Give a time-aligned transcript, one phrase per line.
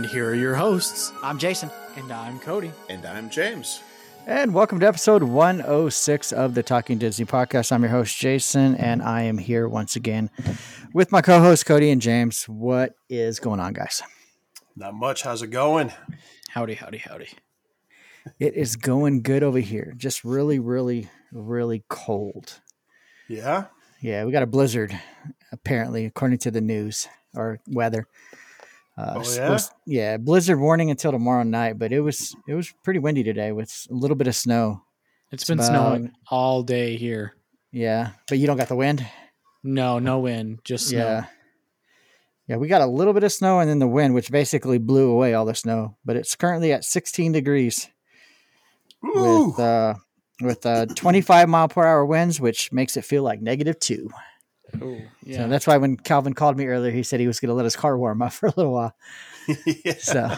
[0.00, 1.12] And here are your hosts.
[1.22, 1.70] I'm Jason.
[1.94, 2.72] And I'm Cody.
[2.88, 3.82] And I'm James.
[4.26, 7.70] And welcome to episode 106 of the Talking Disney podcast.
[7.70, 10.30] I'm your host, Jason, and I am here once again
[10.94, 12.48] with my co host, Cody and James.
[12.48, 14.02] What is going on, guys?
[14.74, 15.20] Not much.
[15.20, 15.92] How's it going?
[16.48, 17.28] Howdy, howdy, howdy.
[18.38, 19.92] It is going good over here.
[19.98, 22.62] Just really, really, really cold.
[23.28, 23.66] Yeah.
[24.00, 24.98] Yeah, we got a blizzard,
[25.52, 28.06] apparently, according to the news or weather.
[28.98, 29.22] Uh, Oh, yeah?
[29.24, 33.52] supposed- yeah, blizzard warning until tomorrow night, but it was it was pretty windy today
[33.52, 34.82] with a little bit of snow.
[35.32, 37.34] It's It's been about- snowing all day here.
[37.72, 39.06] Yeah, but you don't got the wind.
[39.62, 40.98] No, no wind, just snow.
[40.98, 41.24] Yeah.
[42.48, 45.08] Yeah, we got a little bit of snow and then the wind, which basically blew
[45.10, 45.96] away all the snow.
[46.04, 47.88] But it's currently at 16 degrees
[49.04, 49.50] Ooh.
[49.50, 49.94] with uh,
[50.42, 54.10] with uh, 25 mile per hour winds, which makes it feel like negative two.
[54.82, 55.38] Oh, yeah.
[55.38, 57.64] So that's why when Calvin called me earlier, he said he was going to let
[57.64, 58.94] his car warm up for a little while.
[59.84, 59.94] Yeah.
[59.98, 60.30] So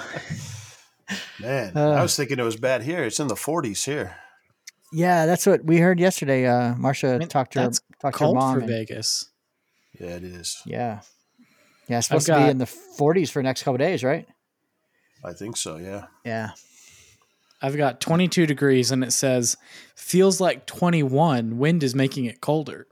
[1.41, 1.91] Man, Uh.
[1.92, 3.05] I was thinking it was bad here.
[3.05, 4.16] It's in the 40s here.
[4.92, 6.47] yeah, that's what we heard yesterday.
[6.47, 8.55] Uh, Marsha Man, talked to her, that's talked to her mom.
[8.55, 9.27] for and- Vegas.
[10.00, 10.62] Yeah, it is.
[10.64, 11.00] yeah,
[11.86, 14.27] yeah, it's supposed to be in the 40s for the next couple days, right?
[15.22, 15.77] I think so.
[15.77, 16.06] Yeah.
[16.24, 16.50] Yeah.
[17.61, 19.56] I've got 22 degrees and it says
[19.94, 21.58] feels like 21.
[21.58, 22.86] Wind is making it colder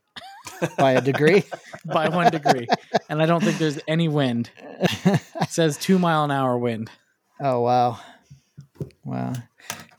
[0.79, 1.45] By a degree.
[1.85, 2.69] by one degree.
[3.09, 4.51] And I don't think there's any wind.
[4.81, 6.91] It says two mile an hour wind.
[7.41, 7.99] Oh wow.
[9.05, 9.33] Wow.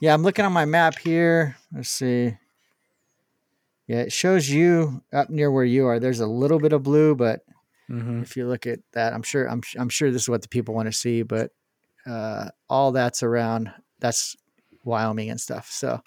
[0.00, 1.56] Yeah, I'm looking on my map here.
[1.74, 2.36] Let's see.
[3.86, 5.98] Yeah, it shows you up near where you are.
[5.98, 7.40] There's a little bit of blue, but
[7.88, 10.48] hmm if you look at that, I'm sure I'm I'm sure this is what the
[10.48, 11.50] people want to see, but
[12.06, 14.36] uh, all that's around that's
[14.84, 15.70] Wyoming and stuff.
[15.70, 16.00] So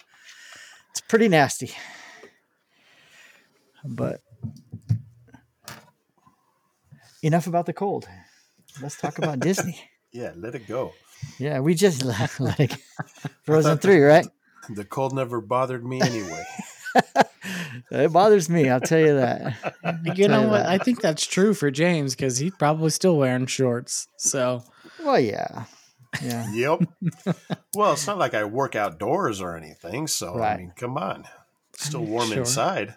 [0.92, 1.72] it's pretty nasty.
[3.84, 4.22] But
[7.26, 8.08] enough about the cold.
[8.82, 9.80] Let's talk about Disney.
[10.12, 10.94] Yeah, let it go.
[11.40, 12.78] Yeah, we just let, let it
[13.44, 14.26] Frozen 3, right?
[14.70, 16.44] The cold never bothered me anyway.
[17.92, 19.58] It bothers me, I'll tell you that.
[20.16, 20.60] You know you what?
[20.64, 20.68] that.
[20.70, 24.08] I think that's true for James because he's probably still wearing shorts.
[24.16, 24.64] So
[25.04, 25.66] Well, yeah.
[26.24, 26.50] Yeah.
[26.54, 26.80] yep.
[27.76, 30.08] well, it's not like I work outdoors or anything.
[30.08, 31.26] So, I mean, come on.
[31.74, 32.38] It's still warm Sure.
[32.38, 32.96] inside.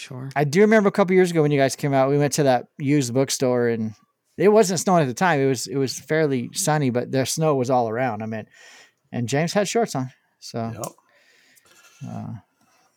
[0.00, 0.30] Sure.
[0.34, 2.44] I do remember a couple years ago when you guys came out, we went to
[2.44, 3.94] that used bookstore and
[4.36, 5.38] it wasn't snowing at the time.
[5.40, 8.22] It was it was fairly sunny, but the snow was all around.
[8.22, 8.46] I mean,
[9.12, 10.10] and James had shorts on.
[10.38, 12.10] So Yep.
[12.10, 12.32] uh,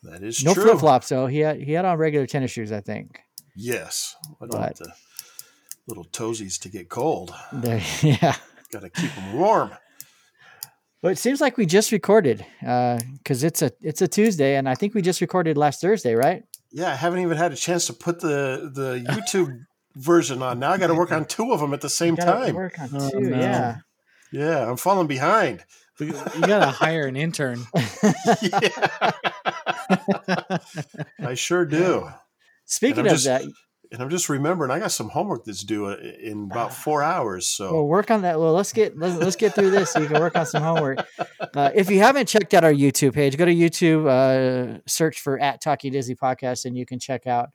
[0.04, 0.64] That is no true.
[0.64, 1.26] flip flops though.
[1.26, 3.20] He had he had on regular tennis shoes, I think.
[3.56, 4.16] Yes.
[4.40, 4.92] I don't But- want the
[5.86, 7.34] little toesies to get cold.
[7.52, 8.36] There, yeah.
[8.72, 9.70] Got to keep them warm.
[11.02, 14.74] But it seems like we just recorded because it's a it's a Tuesday, and I
[14.74, 16.42] think we just recorded last Thursday, right?
[16.76, 19.60] Yeah, I haven't even had a chance to put the the YouTube
[19.94, 20.58] version on.
[20.58, 22.54] Now I got to work on two of them at the same Gotta time.
[22.56, 23.38] Work on Oh, two, no.
[23.38, 23.76] yeah.
[24.32, 25.64] Yeah, I'm falling behind.
[26.00, 27.60] You gotta hire an intern.
[31.20, 32.08] I sure do.
[32.64, 33.42] Speaking of just- that,
[33.94, 37.46] And I'm just remembering I got some homework that's due uh, in about four hours.
[37.46, 38.40] So Well, work on that.
[38.40, 41.06] Well, let's get let's, let's get through this so you can work on some homework.
[41.54, 45.38] Uh, if you haven't checked out our YouTube page, go to YouTube, uh, search for
[45.38, 47.50] at Talking Disney Podcast, and you can check out.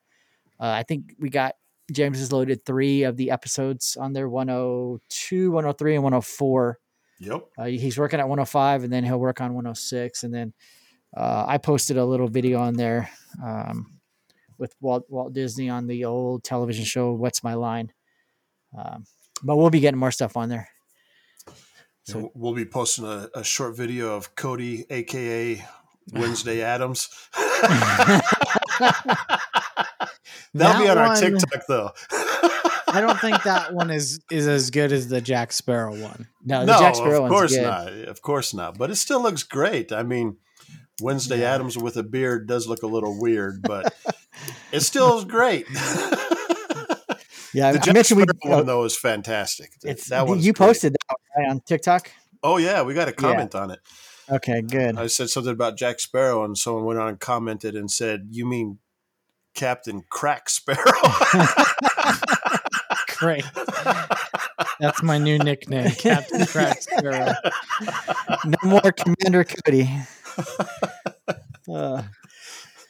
[0.58, 1.56] Uh, I think we got
[1.92, 6.80] James has loaded three of the episodes on there 102, 103, and 104.
[7.20, 7.42] yep.
[7.58, 10.54] Uh, he's working at 105, and then he'll work on 106, and then
[11.18, 13.10] uh, I posted a little video on there
[13.44, 13.99] um,
[14.60, 17.92] with Walt, Walt Disney on the old television show "What's My Line."
[18.78, 19.06] Um,
[19.42, 20.70] but we'll be getting more stuff on there.
[22.04, 25.64] So we'll be posting a, a short video of Cody, aka
[26.12, 27.10] Wednesday Addams.
[30.54, 31.92] That'll be That on our TikTok though.
[32.92, 36.28] I don't think that one is is as good as the Jack Sparrow one.
[36.44, 37.64] No, the no, Jack Sparrow of one's course good.
[37.64, 37.88] not.
[38.08, 38.78] Of course not.
[38.78, 39.92] But it still looks great.
[39.92, 40.38] I mean,
[41.02, 41.54] Wednesday Yeah.
[41.54, 43.94] Addams with a beard does look a little weird, but
[44.72, 45.68] it still is great.
[47.54, 48.26] Yeah, the I Jack mentioned we.
[48.28, 49.72] Sparrow one though is fantastic.
[49.84, 50.68] it's that one's you great.
[50.68, 52.12] posted that right, on TikTok.
[52.44, 53.80] Oh yeah, we got a comment on it.
[54.30, 54.98] Okay, good.
[54.98, 58.46] I said something about Jack Sparrow, and someone went on and commented and said, "You
[58.46, 58.78] mean
[59.56, 60.78] Captain Crack Sparrow?"
[63.18, 63.44] Great.
[64.80, 67.34] That's my new nickname, Captain Crack Sparrow.
[68.46, 69.90] No more Commander Cody.
[71.68, 72.04] Uh,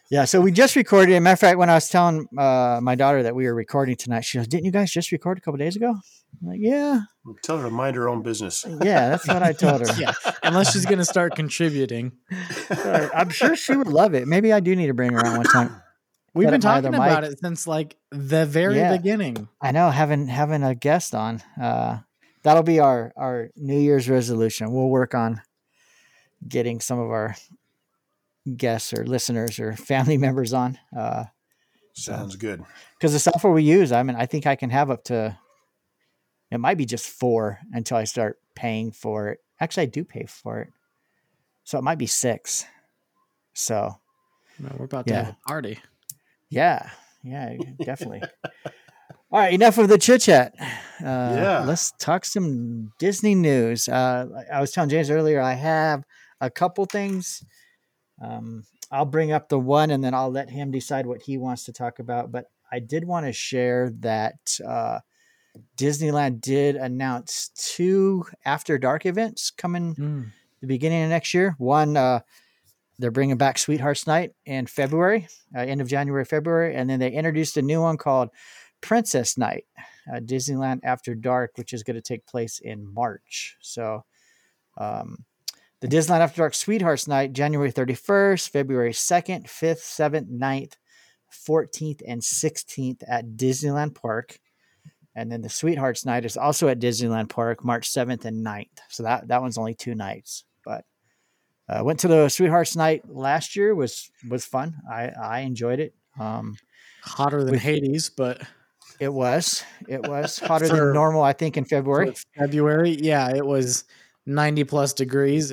[0.09, 1.13] yeah, so we just recorded.
[1.13, 3.53] As a matter of fact, when I was telling uh, my daughter that we were
[3.53, 5.89] recording tonight, she goes, "Didn't you guys just record a couple days ago?"
[6.41, 7.01] I'm like, "Yeah,
[7.43, 8.65] Tell her to mind her own business.
[8.83, 10.13] yeah, that's what I told her." Yeah,
[10.43, 12.13] unless she's gonna start contributing.
[12.69, 14.27] Uh, I'm sure she would love it.
[14.27, 15.81] Maybe I do need to bring her on one time.
[16.33, 17.31] We've Got been talking about mic.
[17.33, 18.95] it since like the very Yeah.
[18.95, 19.47] beginning.
[19.61, 21.41] I know having having a guest on.
[21.61, 21.99] Uh,
[22.43, 24.71] that'll be our our New Year's resolution.
[24.71, 25.41] We'll work on
[26.47, 27.35] getting some of our
[28.57, 30.77] guests or listeners or family members on.
[30.95, 31.25] Uh,
[31.93, 32.63] Sounds good.
[32.97, 35.37] because the software we use, I mean, I think I can have up to.
[36.51, 39.39] It might be just four until I start paying for it.
[39.59, 40.69] Actually, I do pay for it,
[41.63, 42.65] so it might be six.
[43.53, 43.95] So
[44.57, 45.23] Man, we're about to Yeah.
[45.25, 45.79] have a party.
[46.49, 46.89] Yeah,
[47.23, 48.23] yeah, definitely.
[49.31, 50.55] All right, enough of the chit chat.
[50.59, 51.63] Uh, Yeah.
[51.67, 53.87] let's talk some Disney news.
[53.87, 56.03] Uh, I was telling James earlier, I have
[56.41, 57.43] a couple things.
[58.21, 61.65] Um, I'll bring up the one, and then I'll let him decide what he wants
[61.65, 62.31] to talk about.
[62.31, 64.99] But I did want to share that uh,
[65.77, 70.31] Disneyland did announce two After Dark events coming Mm.
[70.61, 71.55] the beginning of next year.
[71.57, 72.21] One, uh,
[72.97, 77.11] they're bringing back Sweethearts Night in February, uh, end of January, February, and then they
[77.11, 78.29] introduced a new one called
[78.81, 79.65] Princess Night,
[80.11, 83.55] uh, Disneyland After Dark, which is going to take place in March.
[83.61, 84.03] So,
[84.77, 85.25] um,
[85.81, 90.73] the Disneyland After Dark Sweethearts Night, January 31st, February 2nd, 5th, 7th, 9th,
[91.47, 94.39] 14th, and 16th at Disneyland Park.
[95.15, 98.79] And then the Sweethearts Night is also at Disneyland Park, March 7th and 9th.
[98.89, 100.43] So that, that one's only two nights.
[100.65, 100.85] But
[101.69, 104.75] uh, went to the Sweethearts Night last year was was fun.
[104.91, 105.93] I I enjoyed it.
[106.19, 106.57] Um,
[107.03, 108.41] Hotter than With- Hades, but
[108.99, 111.21] it was it was hotter For- than normal.
[111.21, 112.13] I think in February.
[112.37, 113.83] February, yeah, it was
[114.29, 115.51] 90 plus degrees.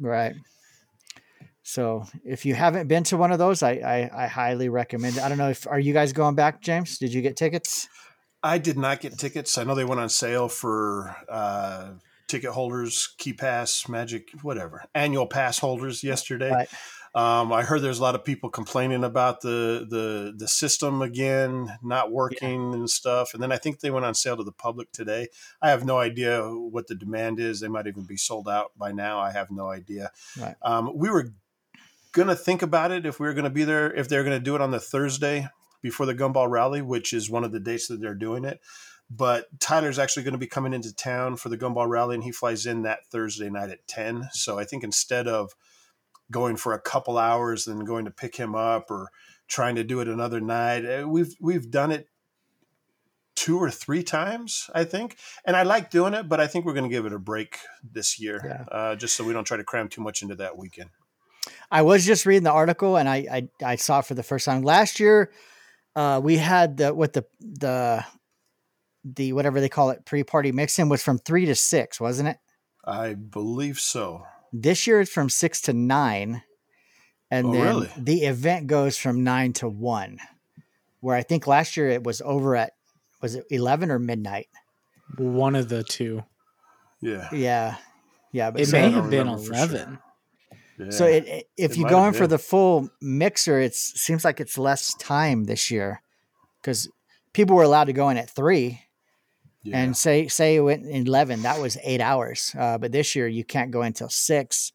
[0.00, 0.34] Right.
[1.62, 5.22] So if you haven't been to one of those, I, I I highly recommend it.
[5.22, 6.98] I don't know if are you guys going back, James?
[6.98, 7.88] Did you get tickets?
[8.42, 9.56] I did not get tickets.
[9.56, 11.92] I know they went on sale for uh,
[12.28, 16.50] ticket holders, key pass, magic, whatever, annual pass holders yesterday.
[16.50, 16.68] Right.
[17.14, 21.78] Um, I heard there's a lot of people complaining about the the the system again
[21.82, 23.34] not working and stuff.
[23.34, 25.28] And then I think they went on sale to the public today.
[25.62, 27.60] I have no idea what the demand is.
[27.60, 29.20] They might even be sold out by now.
[29.20, 30.10] I have no idea.
[30.40, 30.56] Right.
[30.62, 31.30] Um, we were
[32.10, 34.60] gonna think about it if we were gonna be there if they're gonna do it
[34.60, 35.48] on the Thursday
[35.82, 38.60] before the Gumball Rally, which is one of the dates that they're doing it.
[39.10, 42.32] But Tyler's actually going to be coming into town for the Gumball Rally, and he
[42.32, 44.30] flies in that Thursday night at ten.
[44.32, 45.54] So I think instead of
[46.30, 49.08] going for a couple hours and going to pick him up or
[49.48, 52.08] trying to do it another night, eh, we've we've done it
[53.36, 56.28] two or three times, I think, and I like doing it.
[56.28, 58.64] But I think we're going to give it a break this year, Yeah.
[58.76, 60.90] uh, just so we don't try to cram too much into that weekend.
[61.70, 64.44] I was just reading the article and I I, I saw it for the first
[64.46, 65.30] time last year.
[65.94, 68.04] Uh, we had the what the the
[69.04, 72.38] the whatever they call it pre-party mix-in was from three to six, wasn't it?
[72.86, 74.24] I believe so.
[74.56, 76.42] This year it's from six to nine,
[77.28, 77.90] and Oh, then really?
[77.98, 80.18] the event goes from nine to one.
[81.00, 82.72] Where I think last year it was over at
[83.20, 84.46] was it eleven or midnight?
[85.18, 86.22] one of the two.
[87.00, 87.28] Yeah.
[87.32, 87.76] Yeah,
[88.32, 88.50] yeah.
[88.52, 89.98] But It so, may have been remember for 11.
[90.78, 90.90] yeah.
[90.90, 93.74] so it, it- if It you might go have in for the full mixer, it
[93.74, 96.00] seems like it's less time this year
[96.60, 96.88] because
[97.32, 98.80] people were allowed to go in at three.
[99.64, 99.78] Yeah.
[99.78, 103.26] and say say it went in 11 that was eight hours uh, but this year
[103.26, 104.72] you can't go until six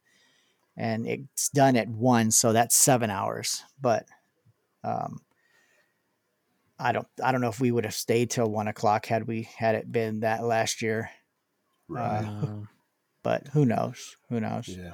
[0.75, 4.05] and it's done at one so that's seven hours but
[4.83, 5.21] um
[6.77, 9.49] i don't i don't know if we would have stayed till one o'clock had we
[9.57, 11.09] had it been that last year
[11.87, 12.25] right.
[12.25, 12.67] Um,
[13.23, 14.93] but who knows who knows Yeah.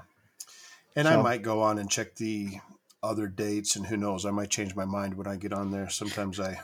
[0.97, 2.57] And I might go on and check the
[3.03, 5.89] other dates and who knows, I might change my mind when I get on there.
[5.89, 6.59] Sometimes I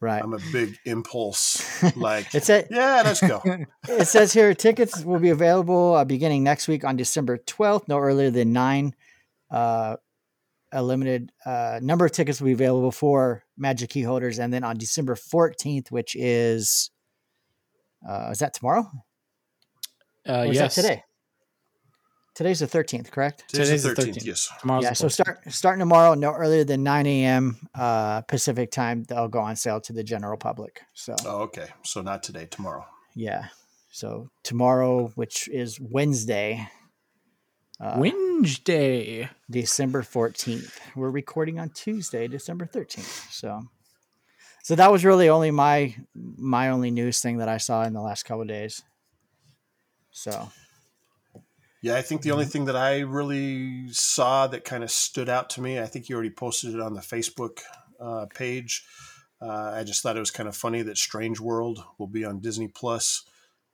[0.00, 3.40] right I'm a big impulse like it's a, yeah, let's go.
[3.88, 7.98] it says here tickets will be available uh, beginning next week on December 12th, no
[7.98, 8.94] earlier than 9.
[9.50, 9.96] Uh,
[10.72, 14.38] a limited uh, number of tickets will be available for Magic Key holders.
[14.38, 16.90] And then on December 14th, which is,
[18.06, 18.86] uh, is that tomorrow?
[20.28, 20.74] uh, Or is yes.
[20.74, 21.04] that today?
[22.38, 23.42] Today's the 13th, correct?
[23.48, 24.24] Today's the Today's the 13th, 13th.
[24.24, 24.48] yes.
[24.60, 27.56] Tomorrow's yeah, the so start starting tomorrow, no earlier than 9 a.m.
[27.74, 30.82] Uh, Pacific time, they'll go on sale to the general public.
[30.94, 31.66] So, Oh, okay.
[31.82, 32.86] So not today, tomorrow.
[33.16, 33.46] yeah.
[33.90, 36.68] So tomorrow, which is Wednesday,
[37.80, 39.28] uh, Wednesday.
[39.50, 40.78] December 14th.
[40.94, 43.32] We're recording on Tuesday, December 13th.
[43.32, 43.64] So
[44.62, 48.00] so that was really only my my only news thing that I saw in the
[48.00, 48.82] last couple of days.
[50.12, 50.52] So
[51.82, 55.50] Yeah, I think the only thing that I really saw that kind of stood out
[55.50, 57.60] to me, I think you already posted it on the Facebook
[58.00, 58.84] uh, page.
[59.40, 62.40] Uh, I just thought it was kind of funny that Strange World will be on
[62.40, 63.24] Disney Plus.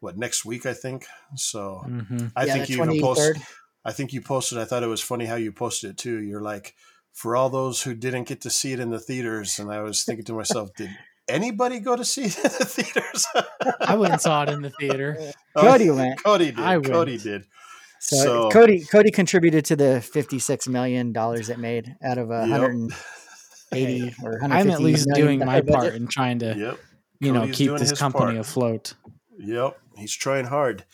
[0.01, 0.67] What next week?
[0.67, 1.07] I think.
[1.37, 3.43] So hmm I yeah, think you even posted.
[3.87, 4.59] I think you posted.
[4.59, 6.21] I thought it was funny how you posted it too.
[6.23, 6.75] You're like,
[7.13, 10.05] for all those who didn't get to see it in the theaters, and I was
[10.05, 10.91] thinking to myself, did
[11.29, 13.27] anybody go to see it in the theaters?
[13.81, 15.17] I went and saw it in the theater.
[15.57, 16.23] Cody went.
[16.25, 16.59] Cody did.
[16.59, 16.93] I went.
[16.93, 17.47] Cody did.
[18.07, 22.47] So, So- Cody Cody contributed to the 56 million dollars it made out of a
[22.47, 22.61] Yep.
[22.61, 25.95] 180 or 150 I'm at least doing my dollar part budget.
[26.03, 26.79] in trying to, Yep.
[27.21, 28.37] you know, keep this company part.
[28.37, 28.95] afloat.
[29.39, 30.85] Yep, he's trying hard.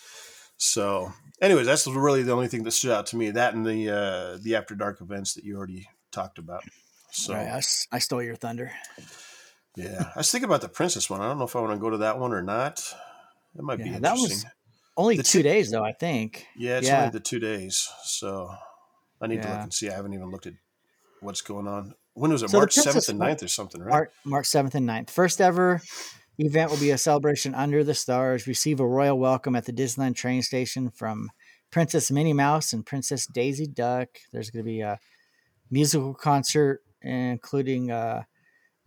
[0.57, 1.13] So,
[1.43, 3.31] anyways, that's really the only thing that stood out to me.
[3.33, 6.63] That and the uh, the after dark events that you already talked about.
[7.13, 8.71] So, Right, I, s- I stole your thunder.
[9.77, 11.21] yeah, I was thinking about the princess one.
[11.21, 12.77] I don't know if I want to go to that one or not.
[13.57, 14.51] That might be Yeah, that was- interesting.
[15.01, 16.47] Only The two ti- days though, I think.
[16.57, 16.99] yeah, it's yeah.
[17.01, 18.51] only the two days, so
[19.21, 19.89] I need to look and see.
[19.89, 20.55] I haven't even looked at
[21.21, 21.95] what's going on.
[22.15, 22.51] When was it?
[22.51, 24.09] So March seventh and one- 9th or something, right?
[24.25, 25.11] March, 7th and 9th.
[25.11, 25.81] First ever
[26.39, 28.47] event will be a celebration under the stars.
[28.47, 31.31] Receive a royal welcome at the Disneyland train station from
[31.71, 34.09] Princess Minnie Mouse and Princess Daisy Duck.
[34.33, 34.99] There's going to be a
[35.71, 38.25] musical concert, including uh,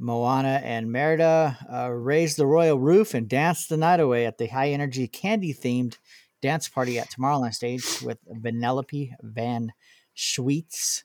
[0.03, 1.57] Moana and Merida.
[1.71, 5.53] Uh, raise the royal roof and dance the night away at the high energy candy
[5.53, 5.97] themed
[6.41, 9.71] dance party at Tomorrowland stage with Vanellope von
[10.15, 11.03] Schweetz.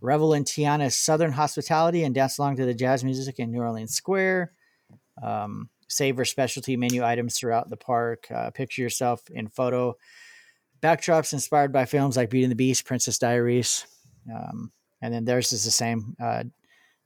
[0.00, 3.94] Revel in Tiana's Southern hospitality and dance along to the jazz music in New Orleans
[3.94, 4.52] Square.
[5.22, 8.26] Um, savor specialty menu items throughout the park.
[8.34, 9.96] Uh, picture yourself in photo
[10.82, 13.84] backdrops inspired by films like Beauty and the Beast, Princess Diaries.
[14.32, 16.16] Um, and then theirs is the same.
[16.18, 16.44] Uh,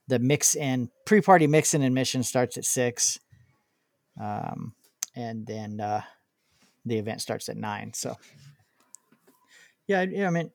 [0.09, 3.19] the mix in pre party mix in admission starts at six.
[4.21, 4.75] Um,
[5.17, 6.03] and then uh,
[6.85, 7.93] the event starts at nine.
[7.95, 8.17] So,
[9.87, 10.51] yeah, yeah, I mean,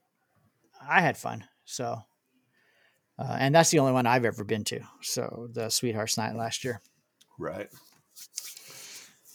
[0.88, 1.46] I had fun.
[1.65, 2.01] So,
[3.18, 4.82] uh, and that's the only one I've ever been to.
[5.01, 6.82] So the Sweethearts Night last year.
[7.38, 7.70] Right.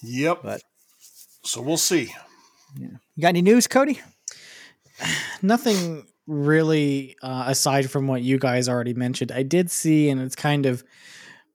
[0.03, 0.41] Yep.
[0.43, 0.63] But-
[1.45, 2.15] so we'll see.
[2.79, 4.01] You got any news, Cody?
[5.43, 9.33] Nothing really uh, aside from what you guys already mentioned.
[9.33, 10.85] I did see, and it's kind of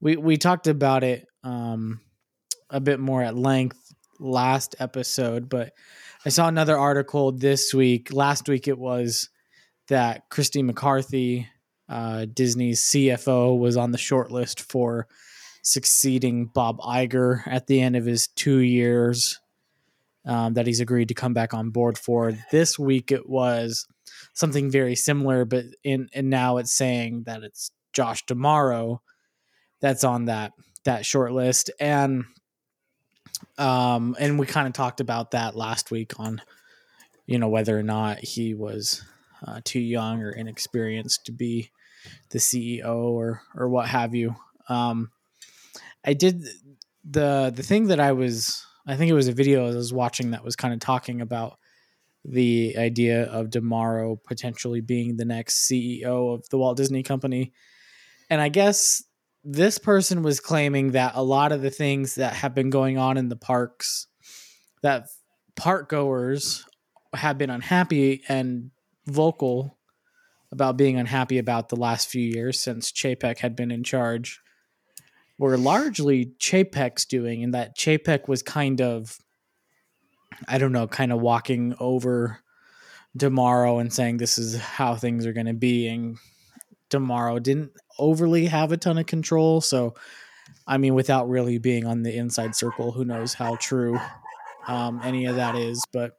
[0.02, 2.02] we we talked about it um,
[2.70, 3.78] a bit more at length
[4.20, 5.74] last episode, but
[6.26, 8.14] I saw another article this week.
[8.14, 9.30] Last week it was
[9.88, 11.48] that Christy McCarthy,
[11.88, 15.08] uh, Disney's CFO, was on the short list for
[15.64, 19.40] succeeding Bob Iger at the end of his two years
[20.26, 22.34] um, that he's agreed to come back on board for.
[22.52, 23.88] This week it was
[24.34, 29.00] something very similar, but in and now it's saying that it's Josh D'Amaro
[29.80, 30.54] that's on that
[30.86, 32.26] that short list, and
[33.58, 36.42] um, and we kind of talked about that last week on
[37.26, 39.04] you know whether or not he was
[39.46, 41.72] uh, too young or inexperienced to be
[42.32, 44.36] the CEO or or what have you.
[44.68, 45.12] Um,
[46.06, 46.44] I did
[47.04, 50.32] the the thing that I was I think it was a video I was watching
[50.32, 51.59] that was kind of talking about
[52.26, 57.54] the idea of D'Amaro potentially being the next CEO of the Walt Disney Company.
[58.30, 59.04] And I guess
[59.44, 63.18] this person was claiming that a lot of the things that have been going on
[63.18, 64.08] in the parks
[64.82, 65.08] that
[65.56, 66.66] park goers
[67.14, 68.72] have been unhappy and
[69.06, 69.78] vocal
[70.52, 74.42] about being unhappy about the last few years since Chapek had been in charge
[75.38, 79.18] were largely Chapek's doing, and that Chapek was kind of,
[80.48, 82.40] I don't know, kind of walking over
[83.18, 86.18] D'Amaro and saying this is how things are going to be, and
[86.90, 89.62] D'Amaro didn't overly have a ton of control.
[89.62, 89.96] So,
[90.68, 94.00] I mean, without really being on the inside circle, who knows how true
[94.68, 96.14] um, any of that is, but.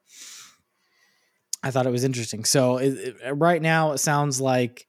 [1.63, 2.47] I thought it was interesting.
[2.47, 4.87] So it, it- right now, it sounds like,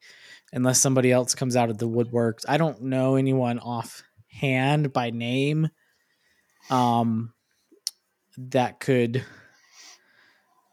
[0.53, 5.67] unless somebody else comes out of the woodworks, I don't know anyone offhand by name,
[6.69, 7.33] um,
[8.49, 9.23] that could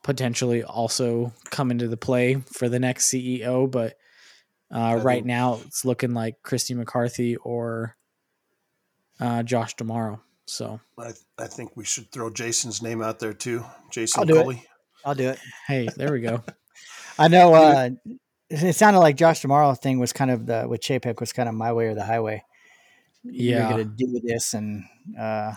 [0.03, 3.71] potentially also come into the play for the next CEO.
[3.71, 3.97] But
[4.71, 7.97] uh, right now, it's looking like Christy McCarthy or
[9.21, 10.21] uh, Josh D'Amaro.
[10.47, 13.65] So I, I think we should throw Jason's name out there too.
[13.91, 14.59] Jason I'll do it.
[15.05, 15.39] I'll do it.
[15.67, 16.43] hey, there we go.
[17.19, 17.53] I know.
[17.53, 17.91] Uh,
[18.49, 21.55] it sounded like Josh D'Amaro thing was kind of the with Chapek was kind of
[21.55, 22.43] my way or the highway.
[23.25, 24.85] Yeah, you're gonna do this, and
[25.19, 25.53] uh,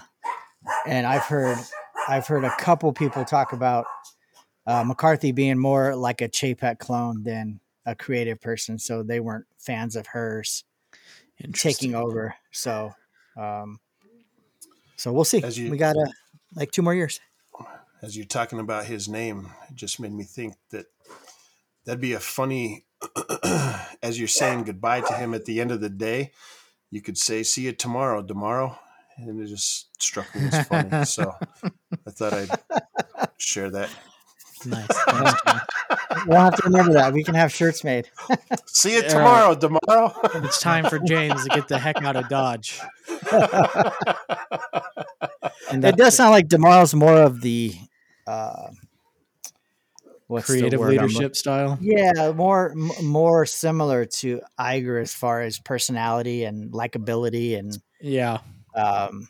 [0.86, 1.58] and I've heard
[2.08, 3.86] I've heard a couple people talk about
[4.68, 9.46] Uh, McCarthy being more like a Chapek clone than a creative person, so they weren't
[9.58, 10.64] fans of hers
[11.40, 12.36] and taking over.
[12.52, 12.94] So,
[13.36, 13.80] um,
[14.98, 15.40] so we'll see.
[15.58, 16.12] You- we got uh,
[16.56, 17.20] like two more years.
[18.04, 20.86] As you're talking about his name, it just made me think that
[21.86, 22.86] that'd be a funny.
[24.04, 26.32] as you're saying goodbye to him at the end of the day,
[26.92, 28.78] you could say, "See you tomorrow, tomorrow,"
[29.18, 31.06] and it just struck me as funny.
[31.06, 31.34] so
[32.08, 32.50] I thought I'd
[33.38, 33.90] share that.
[34.66, 34.86] Nice.
[35.08, 35.42] Thanks,
[36.28, 37.14] We'll have to remember that.
[37.14, 38.10] We can have shirts made.
[38.68, 39.08] See you Yeah.
[39.08, 40.14] tomorrow, tomorrow.
[40.36, 42.80] It's time for James to get the heck out of Dodge.
[45.72, 47.74] And It does sound like D'Amaro's more of the
[48.28, 48.68] uh,
[50.28, 51.78] what's the creative I'm leadership style.
[51.82, 58.40] Yeah, more m- more similar to Iger as far as personality and likability and Yeah.
[58.76, 59.28] Um,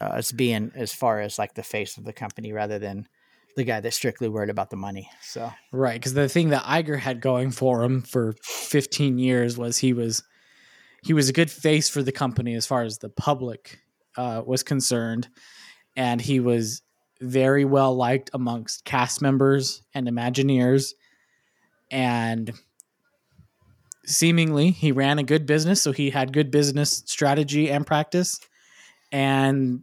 [0.00, 3.08] uh, as being as far as like the face of the company rather than
[3.56, 5.10] the guy that's strictly worried about the money.
[5.22, 9.78] So Right, because the thing that Iger had going for him for 15 years was
[9.78, 10.22] he was
[11.02, 13.78] he was a good face for the company as far as the public
[14.16, 15.28] uh, was concerned,
[15.96, 16.82] and he was
[17.20, 20.92] very well liked amongst cast members and Imagineers,
[21.90, 22.52] and
[24.10, 28.40] seemingly he ran a good business, so he had good business strategy and practice,
[29.12, 29.82] and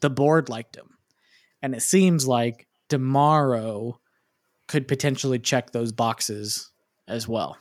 [0.00, 0.90] the board liked him,
[1.62, 3.94] and it seems like D'Amaro
[4.68, 6.70] could potentially check those boxes
[7.06, 7.56] as well.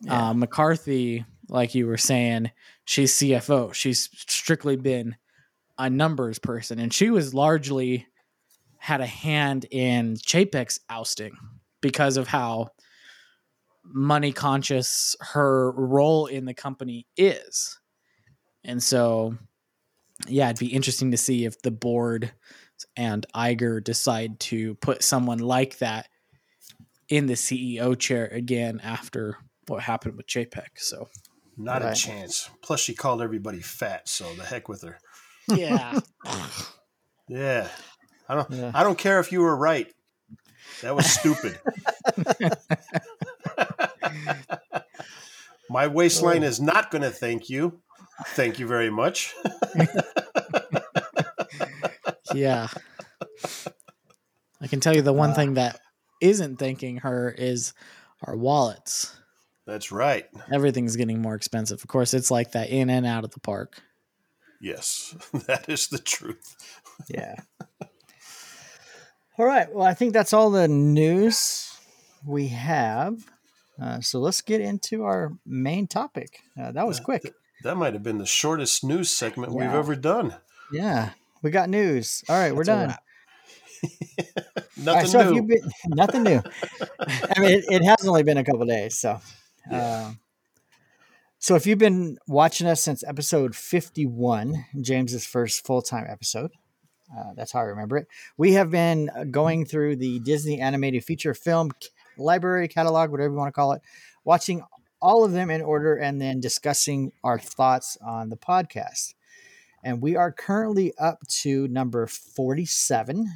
[0.00, 0.30] Yeah.
[0.30, 2.50] Uh, McCarthy, like you were saying,
[2.84, 3.72] she's CFO.
[3.72, 5.16] She's strictly been
[5.78, 8.06] a numbers person, and she was largely
[8.78, 11.34] had a hand in Chapek's ousting
[11.80, 12.68] because of how
[13.84, 17.78] money conscious her role in the company is.
[18.64, 19.36] And so,
[20.26, 22.32] yeah, it'd be interesting to see if the board
[22.96, 26.08] and Iger decide to put someone like that
[27.08, 29.36] in the CEO chair again after
[29.66, 30.68] what happened with Chapek.
[30.76, 31.08] So
[31.56, 32.48] Not a chance.
[32.62, 34.98] Plus, she called everybody fat, so the heck with her.
[35.54, 36.00] yeah,
[37.28, 37.68] Yeah,
[38.28, 38.50] I don't.
[38.50, 38.70] Yeah.
[38.74, 39.92] I don't care if you were right.
[40.82, 41.58] That was stupid.
[45.70, 46.46] My waistline oh.
[46.46, 47.80] is not going to thank you.
[48.28, 49.34] Thank you very much.
[52.34, 52.68] yeah.
[54.60, 55.80] I can tell you the one thing that
[56.20, 57.74] isn't thanking her is
[58.22, 59.16] our wallets.
[59.66, 60.26] That's right.
[60.52, 61.82] Everything's getting more expensive.
[61.82, 63.80] Of course, it's like that in and out of the park.
[64.60, 65.14] Yes,
[65.46, 66.56] that is the truth.
[67.08, 67.36] yeah.
[69.38, 69.72] all right.
[69.72, 71.70] Well, I think that's all the news
[72.26, 73.24] we have.
[73.80, 76.40] Uh, so let's get into our main topic.
[76.60, 77.22] Uh, that was quick.
[77.64, 80.36] That might have been the shortest news segment we've ever done.
[80.72, 81.10] Yeah,
[81.42, 82.22] we got news.
[82.28, 82.94] All right, we're done.
[84.76, 85.42] Nothing right, so new.
[85.42, 86.42] been nothing new.
[87.00, 89.20] I mean, it, it has only been a couple days, so.
[89.70, 90.18] Um,
[91.38, 96.50] so if you've been watching us since episode fifty-one, James's first full-time episode,
[97.16, 98.08] uh, that's how I remember it.
[98.36, 101.70] We have been uh, going through the Disney animated feature film
[102.18, 103.82] library catalog, whatever you want to call it,
[104.24, 104.62] watching
[105.00, 109.14] all of them in order, and then discussing our thoughts on the podcast.
[109.82, 113.28] And we are currently up to number forty-seven.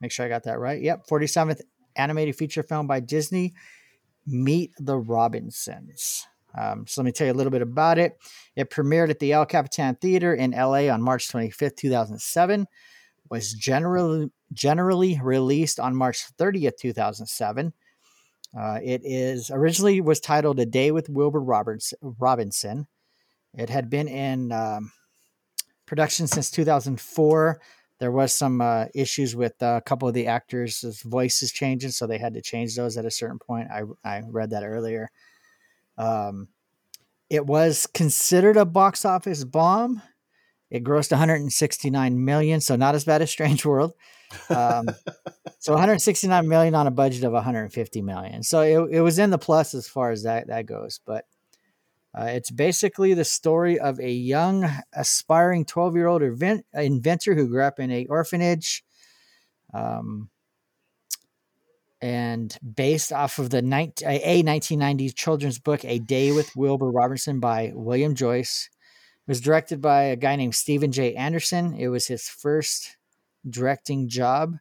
[0.00, 0.80] Make sure I got that right.
[0.80, 1.60] Yep, 47th
[1.94, 3.52] animated feature film by Disney,
[4.26, 6.26] Meet the Robinsons.
[6.58, 8.18] Um, so let me tell you a little bit about it.
[8.56, 12.66] It premiered at the El Capitan Theater in LA on March 25th, 2007.
[13.30, 17.72] Was generally generally released on March 30th, 2007.
[18.58, 22.88] Uh, it is originally was titled A Day with Wilbur Roberts, Robinson.
[23.54, 24.90] It had been in um,
[25.86, 27.60] production since 2004
[28.00, 32.06] there was some uh, issues with uh, a couple of the actors' voices changing, so
[32.06, 33.68] they had to change those at a certain point.
[33.70, 35.10] I I read that earlier.
[35.98, 36.48] Um,
[37.28, 40.02] it was considered a box office bomb.
[40.70, 43.92] It grossed 169 million, so not as bad as Strange World.
[44.48, 44.88] Um,
[45.58, 48.42] so 169 million on a budget of 150 million.
[48.42, 51.24] So it, it was in the plus as far as that that goes, but.
[52.12, 57.46] Uh, it's basically the story of a young, aspiring 12 year old invent- inventor who
[57.46, 58.82] grew up in a orphanage.
[59.72, 60.28] Um,
[62.02, 67.40] and based off of the 19, a 1990 children's book, A Day with Wilbur Robertson
[67.40, 68.70] by William Joyce.
[69.30, 71.14] Was directed by a guy named Stephen J.
[71.14, 71.76] Anderson.
[71.78, 72.96] It was his first
[73.48, 74.56] directing job.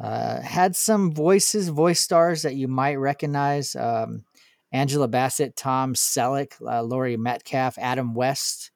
[0.00, 3.76] Uh, had some voices, voice stars that you might recognize.
[3.76, 4.24] Um,
[4.72, 8.72] Angela Bassett, Tom Selleck, uh, Laurie Metcalf, Adam West.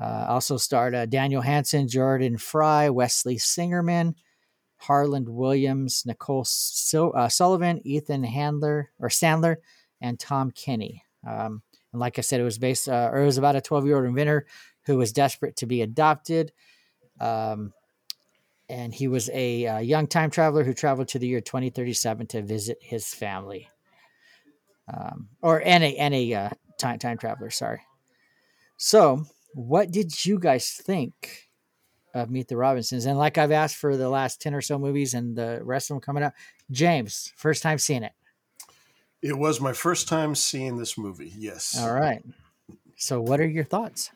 [0.00, 4.14] Uh, also starred uh, Daniel Hansen, Jordan Fry, Wesley Singerman,
[4.76, 6.46] Harland Williams, Nicole
[6.94, 9.56] uh, Sullivan, Ethan Handler or Sandler,
[10.00, 11.02] and Tom Kenny.
[11.26, 11.62] Um,
[11.98, 13.96] and like I said, it was based, uh, or it was about a 12 year
[13.96, 14.46] old inventor
[14.86, 16.52] who was desperate to be adopted.
[17.20, 17.72] Um,
[18.68, 22.42] and he was a uh, young time traveler who traveled to the year 2037 to
[22.42, 23.68] visit his family.
[24.86, 27.50] Um, or and a and a uh, time time traveler.
[27.50, 27.80] Sorry.
[28.76, 31.48] So, what did you guys think
[32.14, 33.06] of Meet the Robinsons?
[33.06, 35.96] And like I've asked for the last ten or so movies, and the rest of
[35.96, 36.34] them coming up.
[36.70, 38.12] James, first time seeing it.
[39.22, 41.32] It was my first time seeing this movie.
[41.36, 41.76] Yes.
[41.78, 42.22] All right.
[42.96, 44.10] So, what are your thoughts?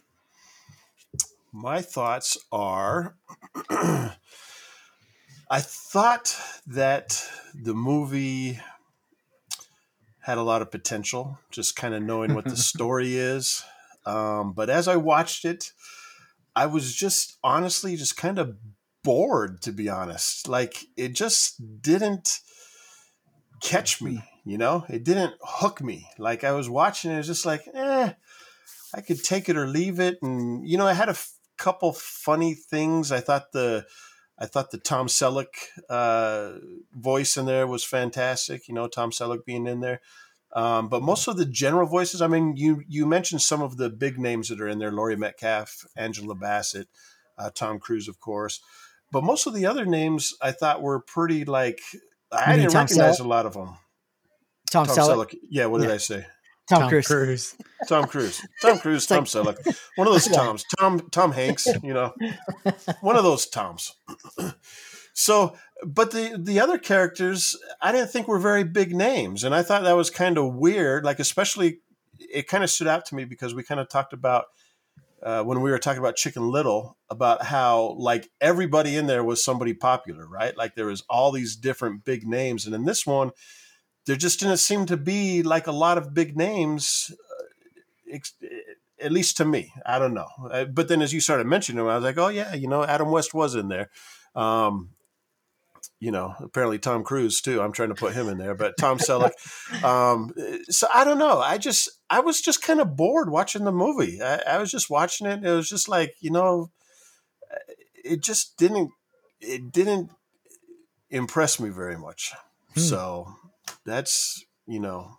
[1.52, 3.16] My thoughts are
[3.70, 6.34] I thought
[6.66, 8.58] that the movie
[10.20, 13.62] had a lot of potential, just kind of knowing what the story is.
[14.06, 15.72] Um, but as I watched it,
[16.56, 18.56] I was just honestly just kind of
[19.04, 20.48] bored, to be honest.
[20.48, 22.38] Like it just didn't
[23.60, 24.84] catch me, you know?
[24.88, 26.08] It didn't hook me.
[26.18, 28.12] Like I was watching it, it was just like, eh,
[28.94, 30.18] I could take it or leave it.
[30.22, 33.12] And, you know, I had a f- couple funny things.
[33.12, 33.86] I thought the
[34.38, 35.46] I thought the Tom Selleck
[35.88, 36.58] uh,
[36.92, 38.66] voice in there was fantastic.
[38.66, 40.00] You know, Tom Selleck being in there.
[40.54, 43.88] Um, but most of the general voices, I mean, you you mentioned some of the
[43.88, 46.88] big names that are in there: Laurie Metcalf, Angela Bassett,
[47.38, 48.60] uh, Tom Cruise, of course.
[49.10, 51.80] But most of the other names, I thought were pretty like
[52.32, 53.24] I didn't Tom recognize Selleck?
[53.24, 53.76] a lot of them.
[54.72, 55.34] Tom, Tom Selleck, Selleck.
[55.50, 55.94] Yeah, what did Yeah.
[55.94, 56.26] I say?
[56.68, 57.56] Tom, Cruise.
[57.88, 58.40] Tom Cruise.
[58.62, 59.76] Tom Cruise, Tom like- Selleck.
[59.96, 60.64] One of those Toms.
[60.78, 62.14] Tom Tom Hanks, you know.
[63.00, 63.94] One of those Toms.
[65.12, 69.44] so but the the other characters I didn't think were very big names.
[69.44, 71.04] And I thought that was kind of weird.
[71.04, 71.80] Like especially
[72.18, 74.46] it kind of stood out to me because we kind of talked about
[75.22, 79.44] uh, when we were talking about Chicken Little about how like everybody in there was
[79.44, 80.56] somebody popular, right?
[80.56, 83.30] Like there was all these different big names, and in this one,
[84.06, 87.44] there just didn't seem to be like a lot of big names, uh,
[88.12, 88.34] ex-
[89.00, 89.72] at least to me.
[89.86, 92.28] I don't know, Uh, but then as you started mentioning them, I was like, oh
[92.28, 93.90] yeah, you know, Adam West was in there.
[94.34, 94.90] Um,
[95.98, 97.60] you know, apparently Tom Cruise too.
[97.60, 99.32] I'm trying to put him in there, but Tom Selleck.
[99.84, 100.32] um,
[100.68, 101.38] so I don't know.
[101.38, 104.20] I just, I was just kind of bored watching the movie.
[104.20, 105.44] I, I was just watching it.
[105.44, 106.70] It was just like, you know,
[108.04, 108.90] it just didn't,
[109.40, 110.10] it didn't
[111.08, 112.32] impress me very much.
[112.74, 112.80] Hmm.
[112.80, 113.34] So
[113.84, 115.18] that's, you know,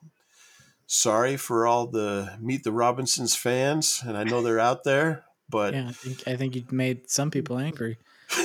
[0.88, 5.73] sorry for all the Meet the Robinsons fans, and I know they're out there, but
[5.73, 7.97] Yeah, I think I think you made some people angry.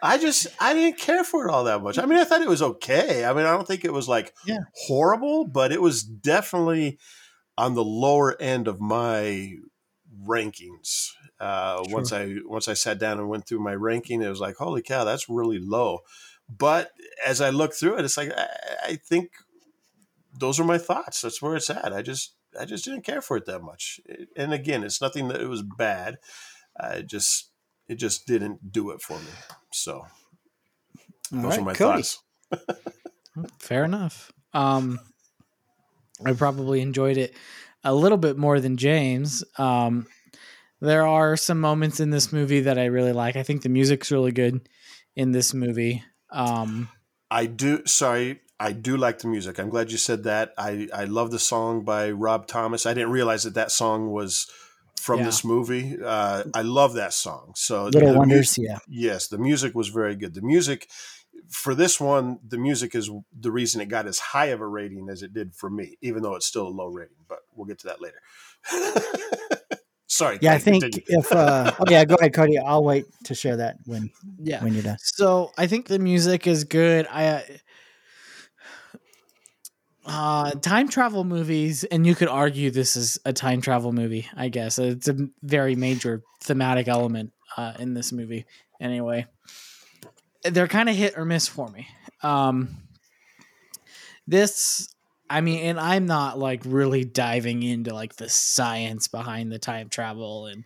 [0.00, 1.98] I just I didn't care for it all that much.
[1.98, 3.24] I mean, I thought it was okay.
[3.24, 4.60] I mean, I don't think it was like Yeah.
[4.86, 6.98] horrible, but it was definitely
[7.56, 9.54] on the lower end of my
[10.24, 11.10] rankings.
[11.40, 11.94] Uh, Sure.
[11.94, 14.82] Once I once I sat down and went through my ranking, it was like, holy
[14.82, 16.00] cow, that's really low.
[16.48, 16.92] But
[17.26, 18.48] as I look through it, it's like I,
[18.84, 19.30] I think
[20.38, 21.20] those are my thoughts.
[21.20, 21.92] That's where it's at.
[21.92, 24.00] I just I just didn't care for it that much.
[24.36, 26.16] And again, it's nothing that it was bad.
[26.78, 27.50] I just
[27.88, 29.32] it just didn't do it for me.
[29.72, 30.06] So
[31.30, 32.02] those right, are my Cody.
[32.02, 32.22] thoughts.
[33.58, 34.32] Fair enough.
[34.52, 34.98] Um,
[36.24, 37.34] I probably enjoyed it
[37.84, 39.44] a little bit more than James.
[39.56, 40.06] Um,
[40.80, 43.36] there are some moments in this movie that I really like.
[43.36, 44.68] I think the music's really good
[45.16, 46.02] in this movie.
[46.30, 46.88] Um,
[47.30, 47.82] I do.
[47.86, 49.58] Sorry, I do like the music.
[49.58, 50.52] I'm glad you said that.
[50.58, 52.86] I I love the song by Rob Thomas.
[52.86, 54.50] I didn't realize that that song was
[55.00, 55.26] from Yeah.
[55.26, 55.96] this movie.
[56.04, 57.52] Uh, I love that song.
[57.54, 58.78] So Little the Wonders, yeah.
[58.88, 60.34] yes, the music was very good.
[60.34, 60.88] The music
[61.50, 65.08] for this one, the music is the reason it got as high of a rating
[65.08, 67.16] as it did for me, even though it's still a low rating.
[67.28, 68.20] But we'll get to that later.
[70.18, 70.38] Sorry.
[70.42, 71.20] Yeah, I think continue.
[71.20, 72.58] if uh oh yeah, go ahead, Cody.
[72.58, 74.10] I'll wait to share that when
[74.42, 74.62] yeah.
[74.64, 74.96] when you're done.
[75.00, 77.06] So I think the music is good.
[77.08, 77.44] I
[80.04, 84.48] uh time travel movies and you could argue this is a time travel movie, I
[84.48, 84.80] guess.
[84.80, 88.44] It's a very major thematic element uh in this movie
[88.80, 89.26] anyway.
[90.42, 91.86] They're kind of hit or miss for me.
[92.24, 92.76] Um
[94.26, 94.92] this
[95.30, 99.88] I mean, and I'm not like really diving into like the science behind the time
[99.88, 100.64] travel and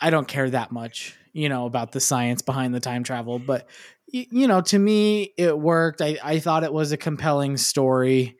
[0.00, 3.68] I don't care that much, you know, about the science behind the time travel, but
[4.10, 6.00] you know, to me it worked.
[6.00, 8.36] I I thought it was a compelling story.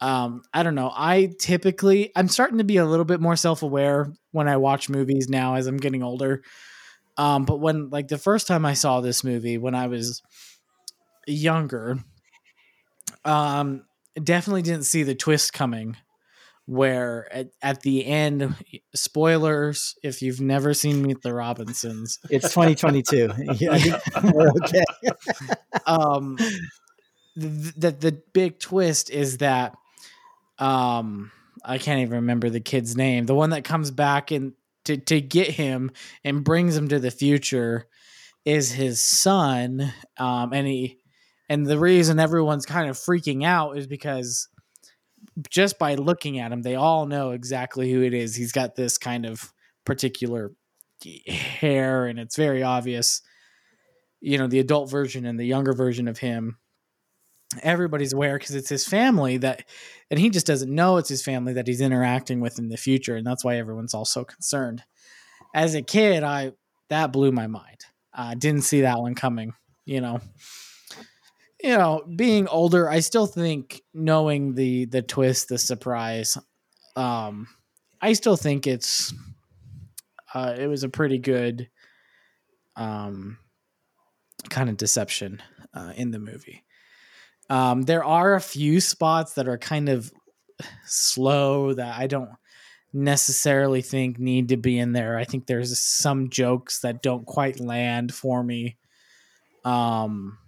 [0.00, 0.92] Um I don't know.
[0.94, 5.28] I typically I'm starting to be a little bit more self-aware when I watch movies
[5.28, 6.42] now as I'm getting older.
[7.16, 10.22] Um but when like the first time I saw this movie when I was
[11.26, 11.98] younger,
[13.28, 13.84] um
[14.22, 15.96] definitely didn't see the twist coming
[16.68, 18.54] where at, at the end,
[18.94, 23.30] spoilers if you've never seen Meet the Robinsons, It's 2022.
[23.54, 24.84] yeah, we're okay.
[25.86, 26.36] um
[27.36, 29.76] the, the the big twist is that
[30.58, 31.30] um
[31.64, 33.26] I can't even remember the kid's name.
[33.26, 34.52] The one that comes back and
[34.84, 35.90] to to get him
[36.22, 37.86] and brings him to the future
[38.44, 39.92] is his son.
[40.18, 40.98] Um and he
[41.48, 44.48] and the reason everyone's kind of freaking out is because
[45.48, 48.34] just by looking at him, they all know exactly who it is.
[48.34, 49.52] He's got this kind of
[49.84, 50.52] particular
[51.26, 53.22] hair and it's very obvious
[54.20, 56.58] you know the adult version and the younger version of him.
[57.62, 59.64] Everybody's aware because it's his family that
[60.10, 63.16] and he just doesn't know it's his family that he's interacting with in the future
[63.16, 64.82] and that's why everyone's all so concerned.
[65.54, 66.52] As a kid i
[66.90, 67.84] that blew my mind.
[68.12, 69.52] I didn't see that one coming
[69.84, 70.20] you know
[71.62, 76.38] you know being older i still think knowing the the twist the surprise
[76.96, 77.48] um
[78.00, 79.12] i still think it's
[80.34, 81.68] uh it was a pretty good
[82.76, 83.38] um
[84.48, 85.42] kind of deception
[85.74, 86.64] uh, in the movie.
[87.50, 90.12] Um, there are a few spots that are kind of
[90.86, 92.30] slow that I don't
[92.92, 95.16] necessarily think need to be in there.
[95.16, 98.76] I think there's some jokes that don't quite land for me.
[99.64, 100.38] Um,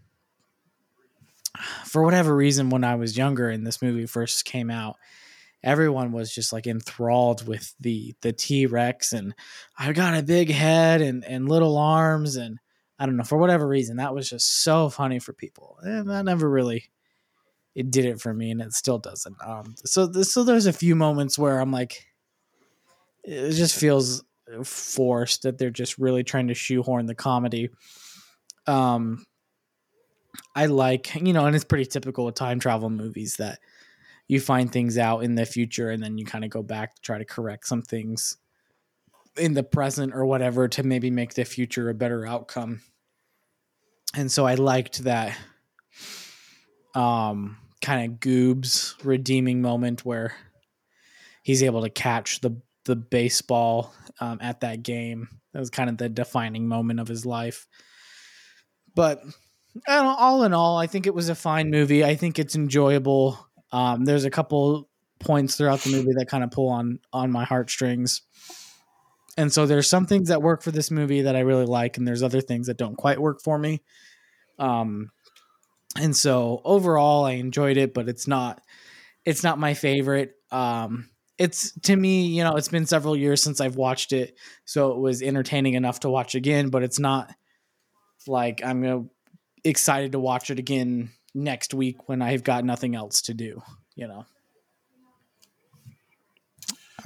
[1.85, 4.97] for whatever reason, when I was younger and this movie first came out,
[5.63, 9.35] everyone was just like enthralled with the the T Rex and
[9.79, 12.59] I got a big head and and little arms and
[12.99, 16.25] I don't know for whatever reason that was just so funny for people and that
[16.25, 16.91] never really
[17.75, 19.37] it did it for me and it still doesn't.
[19.45, 22.07] Um, so so there's a few moments where I'm like,
[23.23, 24.25] it just feels
[24.65, 27.71] forced that they're just really trying to shoehorn the comedy.
[28.67, 29.25] Um,
[30.55, 33.59] I like you know, and it's pretty typical with time travel movies that
[34.29, 37.03] you find things out in the future and then you kind of go back to
[37.03, 38.37] try to correct some things
[39.37, 42.81] in the present or whatever to maybe make the future a better outcome.
[44.15, 45.37] And so I liked that
[46.95, 50.35] um kind of Goob's redeeming moment where
[51.43, 55.29] he's able to catch the the baseball um, at that game.
[55.53, 57.67] That was kind of the defining moment of his life.
[58.95, 59.23] But
[59.89, 62.05] all in all, I think it was a fine movie.
[62.05, 63.39] I think it's enjoyable.
[63.73, 64.89] Um, there's a couple
[65.21, 68.23] points throughout the movie that kind of pull on on my heartstrings.
[69.37, 72.07] And so there's some things that work for this movie that I really like, and
[72.07, 73.83] there's other things that don't quite work for me.
[74.59, 75.11] Um,
[75.97, 78.61] and so overall, I enjoyed it, but it's not
[79.25, 80.35] it's not my favorite.
[80.51, 84.93] Um, it's to me, you know, it's been several years since I've watched it, so
[84.93, 87.33] it was entertaining enough to watch again, but it's not
[88.27, 89.05] like I'm gonna
[89.65, 93.63] excited to watch it again next week when I've got nothing else to do,
[93.95, 94.27] you know.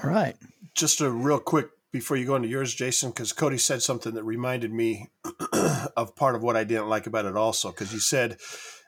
[0.02, 0.36] All right.
[0.74, 4.24] Just a real quick before you go into yours, Jason, because Cody said something that
[4.24, 5.10] reminded me
[5.96, 7.70] of part of what I didn't like about it also.
[7.70, 8.38] Because you said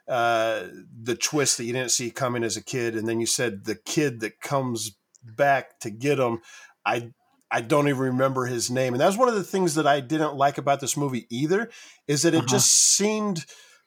[0.09, 0.63] uh,
[1.01, 3.75] the twist that you didn't see coming as a kid, and then you said the
[3.75, 6.41] kid that comes back to get him.
[6.85, 7.13] I
[7.49, 9.99] I don't even remember his name, and that was one of the things that I
[10.01, 11.69] didn't like about this movie either.
[12.07, 12.47] Is that it Uh-huh.
[12.47, 13.45] just seemed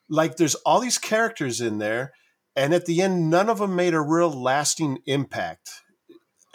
[0.09, 2.13] like there's all these characters in there,
[2.57, 5.71] and at the end, none of them made a real lasting impact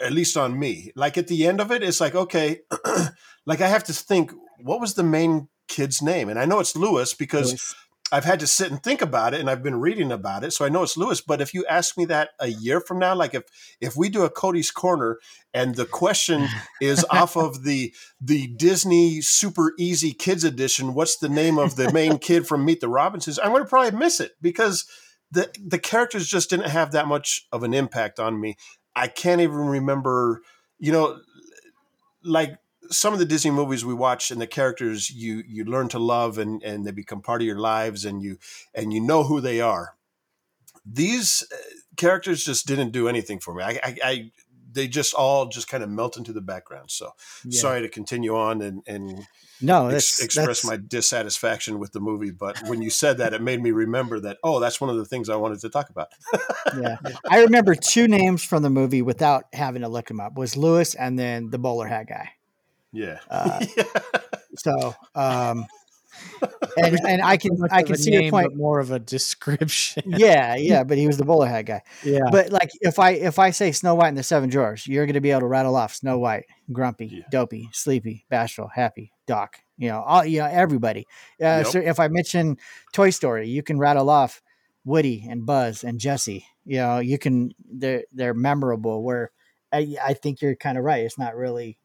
[0.00, 0.92] at least on me.
[0.94, 2.60] Like at the end of it, it's like, okay,
[3.46, 6.28] like I have to think, what was the main kid's name?
[6.28, 7.74] And I know it's Lewis because Lewis.
[8.12, 10.52] I've had to sit and think about it and I've been reading about it.
[10.52, 11.20] So I know it's Lewis.
[11.20, 13.44] But if you ask me that a year from now, like if
[13.80, 15.18] if we do a Cody's Corner
[15.52, 16.46] and the question
[16.80, 21.92] is off of the the Disney Super Easy Kids Edition, what's the name of the
[21.92, 23.40] main kid from Meet the Robinsons?
[23.40, 24.86] I'm gonna probably miss it because
[25.32, 28.56] the the characters just didn't have that much of an impact on me.
[28.94, 30.42] I can't even remember,
[30.78, 31.18] you know,
[32.22, 32.56] like
[32.90, 36.38] some of the Disney movies we watch and the characters you you learn to love
[36.38, 38.38] and and they become part of your lives and you
[38.74, 39.94] and you know who they are.
[40.84, 41.56] These uh,
[41.96, 43.62] characters just didn't do anything for me.
[43.64, 44.30] I, I, I
[44.72, 46.90] they just all just kind of melt into the background.
[46.90, 47.12] So
[47.44, 47.60] Yeah.
[47.60, 49.26] sorry to continue on and and
[49.60, 53.40] No, ex- express that's my dissatisfaction with the movie, but when you said that, it
[53.40, 54.36] made me remember that.
[54.44, 56.08] Oh, that's one of the things I wanted to talk about.
[56.78, 56.98] yeah.
[57.30, 60.36] I remember two names from the movie without having to look them up.
[60.36, 62.28] Was Lewis and then the bowler hat guy.
[62.92, 63.18] Yeah.
[63.30, 63.64] Uh,
[64.58, 65.66] So, um,
[66.78, 68.56] and and I can I can a see your name, point.
[68.56, 70.02] more of a description.
[70.16, 71.82] Yeah, yeah, but he was the bowler hat guy.
[72.02, 72.20] yeah.
[72.32, 75.12] But like, if I if I say Snow White and the Seven Dwarfs, you're going
[75.14, 77.24] to be able to rattle off Snow White, Grumpy, Yeah.
[77.30, 79.58] Dopey, Sleepy, Bashful, Happy, Doc.
[79.76, 81.06] You know, all you know, everybody.
[81.38, 81.66] Uh, Yep.
[81.66, 82.56] So if I mention
[82.94, 84.40] Toy Story, you can rattle off
[84.86, 86.46] Woody and Buzz and Jesse.
[86.64, 89.02] You know, you can they're they're memorable.
[89.02, 89.32] Where
[89.70, 91.04] I, I think you're kind of right.
[91.04, 91.76] It's not really.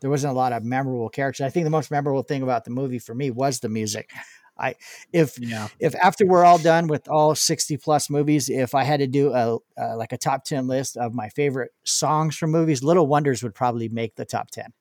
[0.00, 1.44] There wasn't a lot of memorable characters.
[1.44, 4.10] I think the most memorable thing about the movie for me was the music.
[4.60, 4.74] I
[5.12, 5.68] if Yeah.
[5.78, 9.32] if after we're all done with all 60 plus movies if i had to do
[9.32, 13.40] a uh, like a top 10 list of my favorite songs from movies little wonders
[13.44, 14.72] would probably make the top 10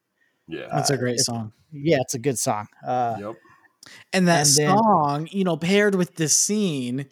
[0.48, 0.66] Yeah.
[0.74, 1.54] That's a great if- song.
[1.72, 3.36] yeah it's a good song uh yep.
[4.14, 7.06] And that and then- song, you know, paired with this scene,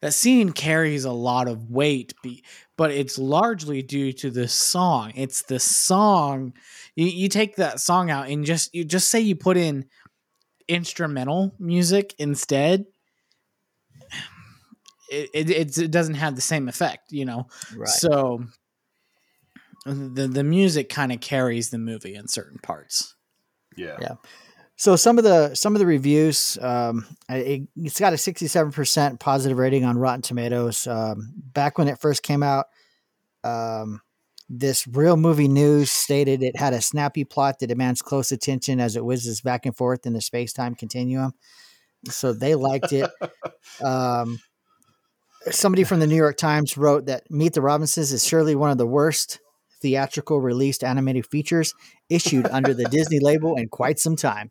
[0.00, 2.42] that scene carries a lot of weight, be,
[2.76, 5.12] but it's largely due to the song.
[5.14, 6.52] It's the song.
[6.94, 9.86] You, you take that song out and just you just say you put in
[10.68, 12.86] instrumental music instead.
[15.10, 17.46] It, it, it doesn't have the same effect, you know.
[17.74, 18.44] right So
[19.84, 23.14] the the music kind of carries the movie in certain parts.
[23.76, 23.96] Yeah.
[24.00, 24.14] Yeah.
[24.76, 29.58] So some of the some of the reviews um it, it's got a 67% positive
[29.58, 30.86] rating on rotten tomatoes.
[30.86, 32.66] Um back when it first came out
[33.42, 34.00] um
[34.48, 38.94] this real movie news stated it had a snappy plot that demands close attention as
[38.94, 41.32] it whizzes back and forth in the space-time continuum.
[42.08, 43.10] So they liked it.
[43.82, 44.38] Um
[45.50, 48.78] somebody from the new york times wrote that meet the robinsons is surely one of
[48.78, 49.38] the worst
[49.80, 51.74] theatrical released animated features
[52.08, 54.50] issued under the Disney label in quite some time.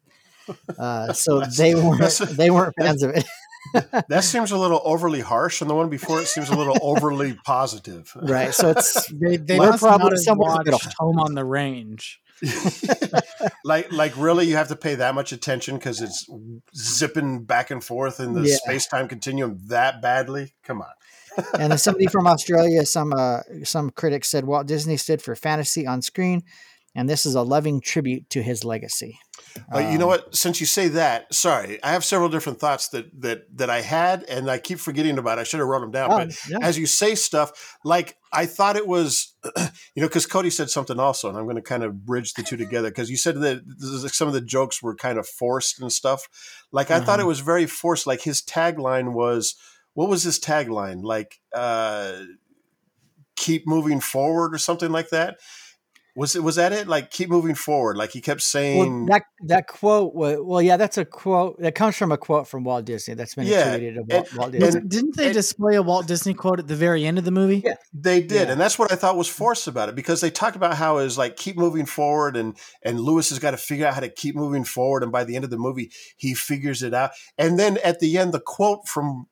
[0.78, 3.26] Uh, so they weren't they weren't fans of it,
[4.10, 7.38] That seems a little overly harsh, and the one before it seems a little overly
[7.46, 8.12] positive.
[8.16, 8.54] right?
[8.54, 10.96] So it's They they We're must probably not have somewhere in the watched middle.
[11.08, 12.22] Home on the Range.
[13.64, 16.28] like, like really, you have to pay that much attention because it's
[16.76, 18.56] zipping back and forth in the Yeah.
[18.58, 20.54] space time continuum that badly.
[20.64, 20.90] Come on.
[21.60, 25.86] and then somebody from Australia, some uh, some critics said Walt Disney stood for fantasy
[25.88, 26.44] on screen,
[26.94, 29.18] and this is a loving tribute to his legacy.
[29.74, 30.36] Uh, you know Um, what?
[30.36, 34.24] Since you say that, sorry, I have several different thoughts that that that I had,
[34.24, 35.40] and I keep forgetting about.
[35.40, 36.12] I should have wrote them down.
[36.12, 36.58] oh, but yeah.
[36.62, 39.34] as you say stuff, like I thought it was,
[39.96, 42.44] you know, because Cody said something also, and I'm going to kind of bridge the
[42.44, 45.18] two together because you said that this is like some of the jokes were kind
[45.18, 46.28] of forced and stuff.
[46.72, 47.30] Like I thought it Uh-huh.
[47.30, 48.06] was very forced.
[48.06, 49.56] Like his tagline was,
[49.94, 51.02] what was his tagline?
[51.04, 52.24] Like, uh,
[53.38, 55.38] keep moving forward or something like that.
[56.16, 56.88] Was it was that it?
[56.88, 57.98] Like keep moving forward.
[57.98, 61.76] Like he kept saying well, that that quote was well, yeah, that's a quote that
[61.76, 64.52] comes from a quote from Walt Disney that's been Yeah, attributed to Walt, and- Walt
[64.54, 64.66] Disney.
[64.66, 67.32] Was- didn't they and- display a Walt Disney quote at the very end of the
[67.32, 67.62] movie?
[67.66, 67.74] Yeah.
[67.94, 68.54] They did, Yeah.
[68.54, 69.38] and that's what I thought was mm-hmm.
[69.38, 73.00] forced about it because they talked about how is like keep moving forward, and and
[73.00, 75.44] Lewis has got to figure out how to keep moving forward, and by the end
[75.44, 77.12] of the movie, he figures it out.
[77.38, 79.28] And then at the end, the quote from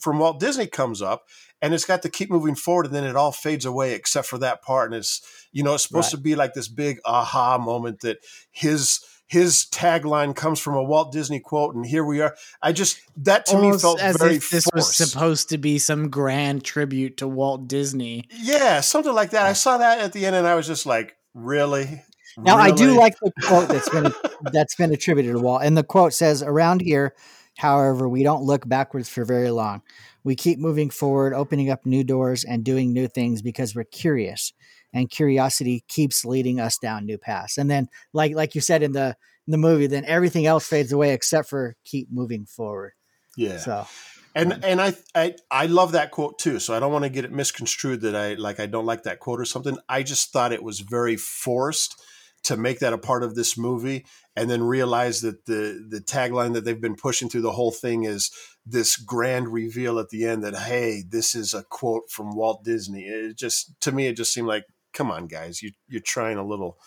[0.00, 1.24] from Walt Disney comes up,
[1.64, 4.38] and it's got to keep moving forward, and then it all fades away except for
[4.38, 5.20] that part, and it's
[5.52, 6.18] you know it's supposed Right.
[6.18, 8.18] to be like this big aha moment that
[8.50, 12.36] his his tagline comes from a Walt Disney quote, and here we are.
[12.62, 14.74] I just that to me felt as very if this forced.
[14.74, 18.24] was supposed to be some grand tribute to Walt Disney.
[18.30, 19.46] Yeah, something like that.
[19.46, 22.02] I saw that at the end, and I was just like, "Really?"
[22.36, 24.12] Now I do like the quote that's been
[24.52, 27.14] that's been attributed to Walt, and the quote says, "Around here,
[27.56, 29.82] however, we don't look backwards for very long.
[30.22, 34.52] We keep moving forward, opening up new doors and doing new things because we're curious,
[34.92, 38.92] and curiosity keeps leading us down new paths." And then, like like you said in
[38.92, 42.92] the in the movie, then everything else fades away except for keep moving forward.
[43.36, 43.86] Yeah, So
[44.34, 46.58] and and I, I I love that quote too.
[46.58, 49.20] So I don't want to get it misconstrued that I like I don't like that
[49.20, 49.78] quote or something.
[49.88, 52.00] I just thought it was very forced
[52.44, 56.54] to make that a part of this movie, and then realize that the the tagline
[56.54, 58.30] that they've been pushing through the whole thing is
[58.66, 63.02] this grand reveal at the end that hey, this is a quote from Walt Disney.
[63.04, 66.46] It just to me, it just seemed like, come on, guys, you you're trying a
[66.46, 66.78] little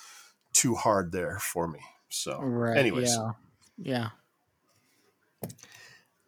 [0.54, 1.80] too hard there for me.
[2.10, 2.78] So, Right.
[2.78, 3.16] anyways.
[3.16, 3.32] Yeah.
[3.78, 4.10] Yeah.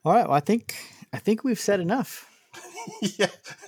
[0.05, 0.75] all right, well, I think
[1.13, 2.25] I think we've said enough.
[3.01, 3.27] yeah.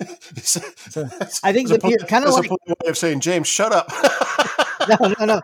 [1.42, 3.88] I think a that kinda as a like- way of saying, James, shut up.
[4.88, 5.40] no, no, no.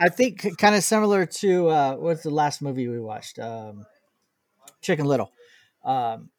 [0.00, 3.38] I think kind of similar to uh, what's the last movie we watched?
[3.38, 3.86] Um,
[4.80, 5.30] Chicken Little.
[5.84, 6.30] Um,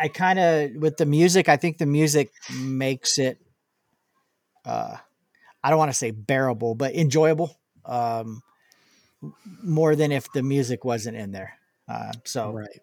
[0.00, 1.48] I kind of with the music.
[1.48, 3.38] I think the music makes it.
[4.64, 4.96] Uh,
[5.62, 7.56] I don't want to say bearable, but enjoyable.
[7.84, 8.42] Um,
[9.62, 11.58] more than if the music wasn't in there.
[11.88, 12.80] Uh, so, Right.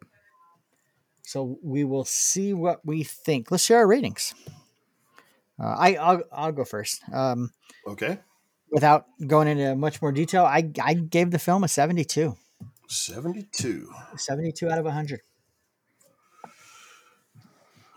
[1.23, 3.51] so we will see what we think.
[3.51, 4.33] Let's share our ratings.
[5.59, 7.01] Uh, I I'll, I'll go first.
[7.11, 7.51] Um,
[7.87, 8.19] okay.
[8.71, 12.35] Without going into much more detail, I, I gave the film a 72.
[12.87, 13.91] 72.
[14.15, 15.21] 72 out of 100.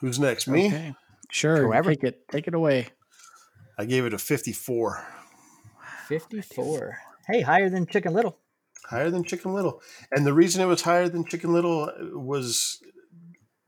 [0.00, 0.48] Who's next?
[0.48, 0.66] Me?
[0.66, 0.94] Okay.
[1.30, 1.66] Sure.
[1.66, 1.94] Whoever.
[1.94, 2.28] Take it.
[2.28, 2.88] Take it away.
[3.78, 5.04] I gave it a 54.
[6.08, 6.98] 54.
[7.26, 8.36] Hey, higher than Chicken Little.
[8.84, 9.80] Higher than Chicken Little.
[10.10, 12.82] And the reason it was higher than Chicken Little was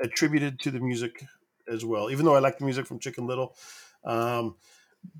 [0.00, 1.24] attributed to the music
[1.72, 3.56] as well, even though I like the music from Chicken Little.
[4.04, 4.56] Um,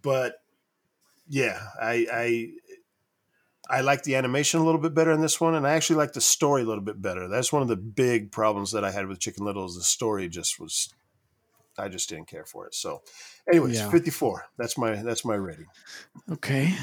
[0.03, 0.43] but
[1.29, 2.51] yeah, I I
[3.79, 6.13] I like the animation a little bit better in this one, and I actually like
[6.13, 7.29] the story a little bit better.
[7.29, 10.29] That's one of the big problems that I had with Chicken Little is the story
[10.29, 10.93] just was
[11.79, 12.75] I just didn't care for it.
[12.75, 13.03] So,
[13.51, 13.91] anyways, Yeah.
[13.91, 14.45] 54.
[14.59, 15.67] That's my that's my rating.
[16.31, 16.75] Okay.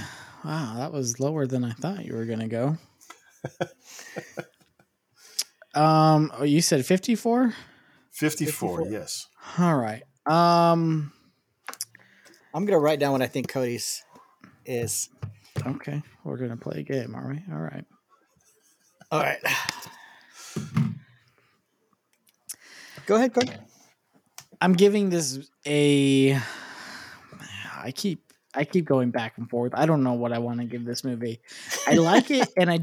[0.44, 2.78] Wow, that was lower than I thought you were gonna go.
[5.76, 7.54] um, oh, you said fifty-four.
[8.12, 8.92] 54, 54.
[8.92, 9.28] yes.
[9.60, 10.04] All right.
[10.26, 11.14] Um.
[12.54, 14.04] I'm gonna write down what I think Cody's
[14.66, 15.10] is.
[15.66, 17.44] Okay, we're gonna play a game, are we?
[17.54, 17.86] All right.
[19.12, 19.40] All right.
[23.06, 23.52] Go ahead, Cody.
[24.62, 26.38] I'm giving this a.
[27.84, 29.74] I keep I keep going back and forth.
[29.76, 31.42] I don't know what I want to give this movie.
[31.88, 32.80] I like it and I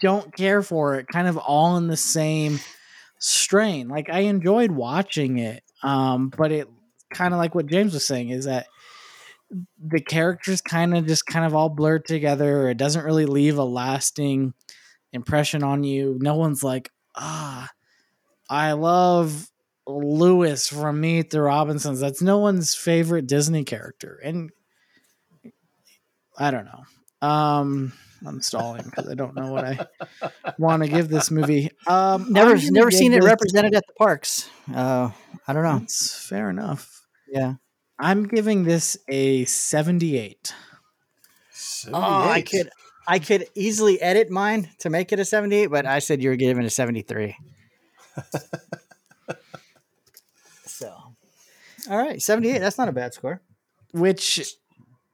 [0.00, 1.06] don't care for it.
[1.08, 2.60] Kind of all in the same
[3.18, 3.88] strain.
[3.88, 6.68] Like I enjoyed watching it, um, but it
[7.12, 8.66] kind of like what James was saying is that
[9.84, 12.68] the characters kind of just kind of all blurred together.
[12.68, 14.54] It doesn't really leave a lasting
[15.12, 16.18] impression on you.
[16.20, 17.68] No one's like, ah,
[18.48, 19.50] I love
[19.86, 22.00] Lewis from Meet the Robinsons.
[22.00, 24.18] That's no one's favorite Disney character.
[24.22, 24.50] And
[26.38, 27.26] I don't know.
[27.28, 27.92] Um,
[28.26, 29.86] I'm stalling because I don't know what I
[30.58, 31.70] want to give this movie.
[31.86, 34.48] Um, Never, never seen it this- represented at the parks.
[34.74, 35.10] Uh,
[35.46, 35.78] I don't know.
[35.80, 37.02] That's fair enough.
[37.28, 37.54] Yeah.
[38.02, 40.52] I'm giving this a 78.
[41.92, 42.68] Oh, I could,
[43.06, 46.36] I could easily edit mine to make it a 78, but I said you were
[46.36, 47.36] giving a 73.
[50.66, 50.92] so,
[51.88, 52.58] all right, 78.
[52.58, 53.40] That's not a bad score.
[53.92, 54.52] which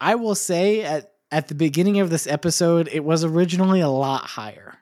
[0.01, 4.23] I will say at at the beginning of this episode, it was originally a lot
[4.23, 4.79] higher.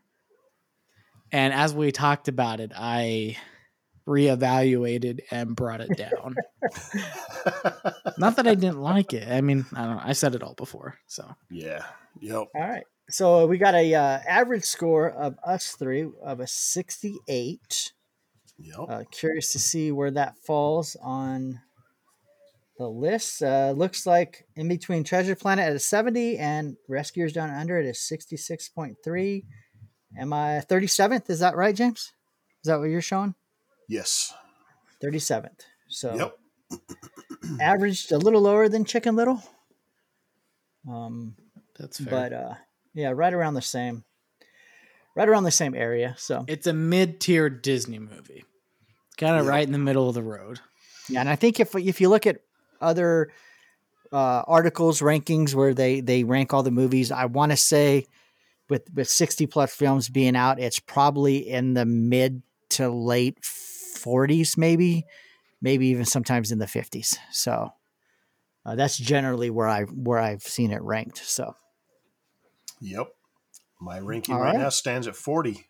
[1.33, 3.37] And as we talked about it, I
[4.07, 6.37] reevaluated and brought it down.
[8.19, 9.29] Not that I didn't like it.
[9.29, 10.03] I mean, I don't know.
[10.05, 10.99] I said it all before.
[11.07, 11.85] So yeah.
[12.21, 12.49] Yep.
[12.55, 12.85] All right.
[13.09, 17.93] So we got a uh, average score of us three of a 68.
[18.59, 18.79] Yep.
[18.89, 21.61] Uh, curious to see where that falls on
[22.79, 23.43] the list.
[23.43, 27.87] Uh, looks like in between Treasure Planet at a 70 and Rescuers Down Under at
[27.87, 29.45] a 66.3.
[30.19, 31.31] Am I 37th?
[31.31, 32.13] Is that right, James?
[32.63, 33.35] Is that what you're showing?
[33.89, 34.33] Yes.
[35.03, 35.61] 37th.
[35.89, 36.81] So Yep.
[37.61, 39.43] averaged a little lower than Chicken Little.
[40.89, 41.35] Um,
[41.79, 42.11] that's fair.
[42.11, 42.55] but uh,
[42.95, 44.05] yeah, right around the same,
[45.15, 46.15] right around the same area.
[46.19, 48.45] So it's a mid tier Disney movie.
[49.09, 49.51] It's Kind of Yeah.
[49.51, 50.61] right in the middle of the road.
[51.09, 52.41] Yeah, and I think if if you look at
[52.81, 53.31] other
[54.13, 58.07] uh, articles rankings where they they rank all the movies, I want to say
[58.69, 63.39] with with sixty plus films being out, it's probably in the mid to late
[64.07, 65.05] forties, maybe,
[65.61, 67.19] maybe even sometimes in the fifties.
[67.33, 67.71] So
[68.65, 71.19] uh, that's generally where I where I've seen it ranked.
[71.19, 71.55] So
[72.81, 73.09] Yep.
[73.81, 74.59] My ranking right, right.
[74.59, 75.67] now stands at 40.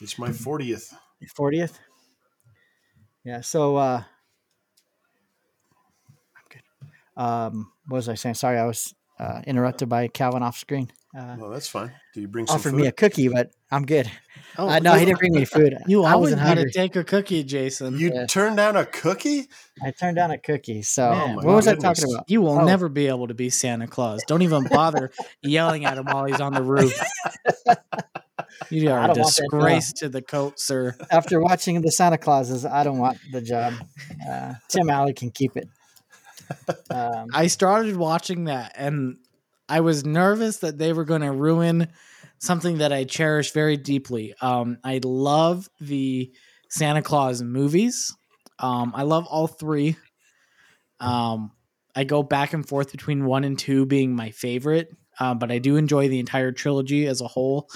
[0.00, 0.94] It's my 40th.
[1.36, 1.78] fortieth.
[3.24, 3.40] Yeah.
[3.42, 4.02] So uh,
[6.36, 6.62] I'm good.
[7.22, 8.36] Um, what was I saying?
[8.36, 10.90] Sorry, I was uh, interrupted by Calvin off screen.
[11.16, 11.92] Uh, Well, that's fine.
[12.14, 14.10] Do you bring some offered me a cookie, but I'm good.
[14.62, 15.74] Oh, uh, no, he didn't bring me food.
[15.86, 17.98] You I always wasn't had to take a cookie, Jason.
[17.98, 18.26] you Yeah.
[18.26, 19.48] turned down a cookie?
[19.82, 20.82] I turned down a cookie.
[20.82, 22.28] So Man, what was I talking about?
[22.28, 22.64] You will Oh.
[22.64, 24.22] never be able to be Santa Claus.
[24.26, 25.10] Don't even bother
[25.42, 26.92] yelling at him while he's on the roof.
[28.68, 30.94] You are a don't want that disgrace to the coat, sir.
[31.10, 33.74] After watching the Santa Clauses, I don't want the job.
[34.28, 35.68] Uh, Tim Allen can keep it.
[36.90, 39.16] Um, I started watching that and
[39.68, 41.88] I was nervous that they were going to ruin
[42.40, 44.34] something that I cherish very deeply.
[44.40, 46.32] Um, I love the
[46.68, 48.16] Santa Claus movies.
[48.58, 49.96] Um, I love all three.
[50.98, 51.52] Um,
[51.94, 55.58] I go back and forth between one and two being my favorite, um, but I
[55.58, 57.68] do enjoy the entire trilogy as a whole.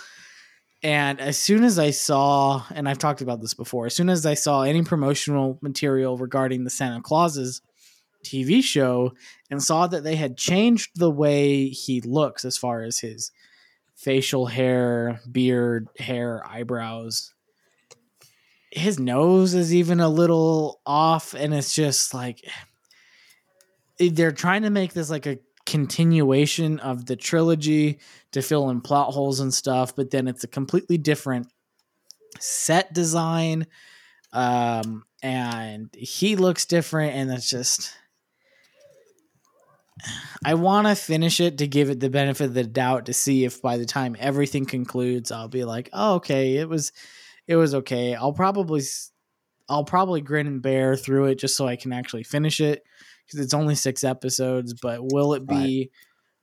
[0.82, 4.26] And as soon as I saw, and I've talked about this before, as soon as
[4.26, 7.62] I saw any promotional material regarding the Santa Clauses
[8.24, 9.12] TV show
[9.50, 13.30] and saw that they had changed the way he looks as far as his
[13.95, 17.32] facial hair, beard, hair, eyebrows.
[18.70, 22.45] His nose is even a little off, and it's just like
[23.99, 27.99] they're trying to make this like a continuation of the trilogy
[28.32, 31.47] to fill in plot holes and stuff, but then it's a completely different
[32.38, 33.66] set design.
[34.32, 37.97] Um, and he looks different, and it's just
[40.45, 43.45] I want to finish it to give it the benefit of the doubt to see
[43.45, 46.92] if by the time everything concludes, I'll be like, oh, okay, it was,
[47.47, 48.14] it was okay.
[48.14, 48.82] I'll probably,
[49.68, 52.82] I'll probably grin and bear through it just so I can actually finish it
[53.26, 54.74] because it's only six episodes.
[54.74, 55.90] But will it be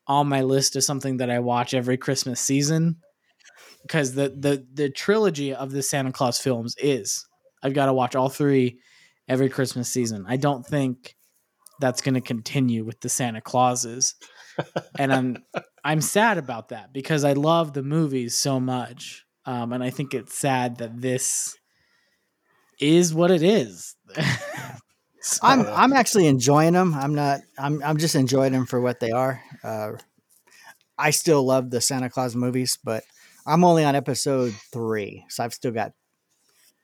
[0.08, 2.98] on my list as something that I watch every Christmas season
[3.84, 7.26] because the the the trilogy of the Santa Claus films is
[7.64, 8.80] I've got to watch all three
[9.28, 10.26] every Christmas season.
[10.28, 11.16] I don't think
[11.82, 14.16] that's going to continue with the Santa Clauses.
[14.98, 15.38] and I'm
[15.84, 19.26] I'm sad about that because I love the movies so much.
[19.46, 21.58] Um, and I think it's sad that this
[22.80, 23.96] is what it is.
[25.24, 26.96] So- I'm I'm actually enjoying them.
[26.96, 27.42] I'm not.
[27.60, 29.40] I'm I'm just enjoying them for what they are.
[29.64, 29.92] Uh,
[30.98, 33.04] I still love the Santa Claus movies, but
[33.46, 35.92] I'm only on episode three, so I've still got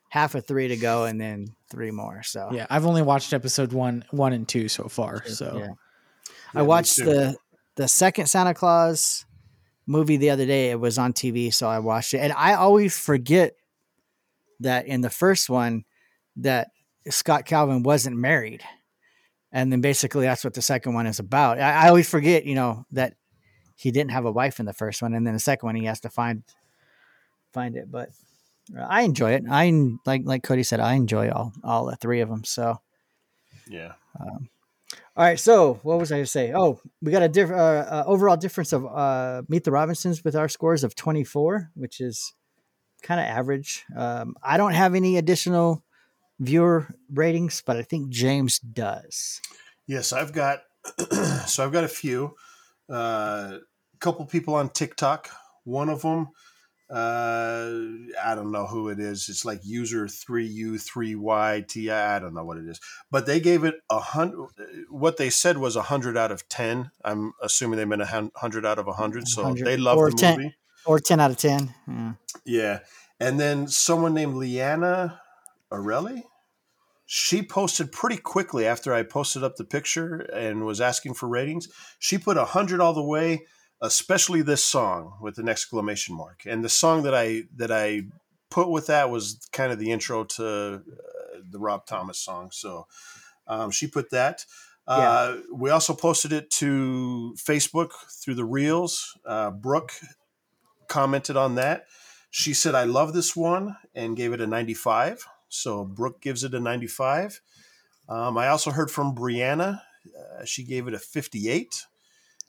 [0.09, 2.23] half of three to go, and then three more.
[2.23, 5.25] So yeah, I've only watched episode one, one and two so far.
[5.25, 5.67] So Yeah.
[6.53, 7.35] Yeah, I watched the
[7.75, 9.25] the second Santa Claus
[9.85, 10.71] movie the other day.
[10.71, 12.19] It was on TV, so I watched it.
[12.19, 13.53] And I always forget
[14.59, 15.85] that in the first one
[16.37, 16.69] that
[17.09, 18.63] Scott Calvin wasn't married.
[19.51, 21.59] And then basically that's what the second one is about.
[21.59, 23.13] I, I always forget, you know, that
[23.75, 25.85] he didn't have a wife in the first one, and then the second one he
[25.85, 26.43] has to find
[27.53, 27.89] find it.
[27.89, 28.09] But
[28.77, 29.43] I enjoy it.
[29.49, 29.71] I
[30.05, 32.43] like like Cody said, I enjoy all all the three of them.
[32.43, 32.79] So
[33.67, 33.93] Yeah.
[34.19, 34.39] all
[35.15, 36.53] right, so what was I going to say?
[36.53, 40.35] Oh, we got a diff- uh, uh, overall difference of uh, Meet the Robinsons with
[40.35, 42.33] our scores of 24, which is
[43.01, 43.85] kind of average.
[43.95, 45.83] Um, I don't have any additional
[46.39, 49.41] viewer ratings, but I think James does.
[49.87, 50.59] Yes, I've got
[51.47, 52.35] so I've got a few.
[52.89, 53.57] A uh,
[53.99, 55.29] couple people on TikTok.
[55.63, 56.29] One of them,
[56.89, 57.71] uh,
[58.23, 59.27] I don't know who it is.
[59.29, 62.15] It's like user three U three Y T I.
[62.15, 62.79] I don't know what it is,
[63.11, 64.47] but they gave it a hundred.
[64.89, 66.91] What they said was a hundred out of ten.
[67.03, 69.27] I'm assuming they meant a hundred out of a hundred.
[69.27, 70.37] So 100 they love the 10.
[70.37, 70.55] movie.
[70.85, 71.73] Or 10 out of 10.
[71.87, 72.13] Yeah.
[72.45, 72.79] Yeah.
[73.19, 75.19] And then someone named Leanna
[75.71, 76.23] Arelli,
[77.05, 81.67] she posted pretty quickly after I posted up the picture and was asking for ratings.
[81.99, 83.45] She put a 100 all the way,
[83.81, 86.43] especially this song with an exclamation mark.
[86.45, 88.03] And the song that I that I
[88.49, 90.79] put with that was kind of the intro to uh,
[91.49, 92.49] the Rob Thomas song.
[92.51, 92.87] So
[93.47, 94.45] um, she put that.
[94.87, 99.17] Uh, we also posted it to Facebook through the Reels.
[99.25, 99.91] Uh, Brooke
[100.87, 101.87] commented on that.
[102.29, 105.25] She said, I love this one and gave it a 95.
[105.49, 107.41] So Brooke gives it a 95.
[108.07, 109.81] Um, I also heard from Brianna.
[110.05, 111.85] Uh, she gave it a 58.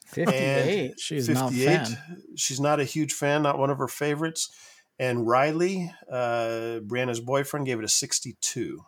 [0.09, 0.99] 58.
[0.99, 1.99] she's not a fan.
[2.37, 4.51] She's not a huge fan, not one of her favorites.
[4.99, 8.85] And Riley, uh, Brianna's boyfriend, gave it a 62.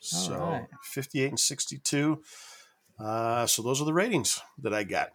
[0.00, 0.66] So right.
[0.84, 2.22] 58 and 62.
[2.98, 5.10] Uh, so those are the ratings that I got.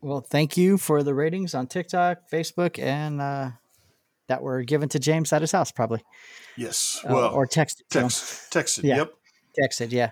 [0.00, 3.50] Well, thank you for the ratings on TikTok, Facebook, and uh,
[4.28, 6.04] that were given to James at his house, probably.
[6.56, 7.00] Yes.
[7.04, 8.84] Uh, Well, or texted text, texted.
[8.84, 8.96] Yeah.
[8.98, 9.12] Yep.
[9.58, 10.10] texted yeah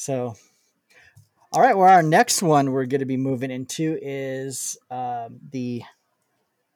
[0.00, 0.34] so
[1.52, 5.82] all right well our next one we're going to be moving into is um, the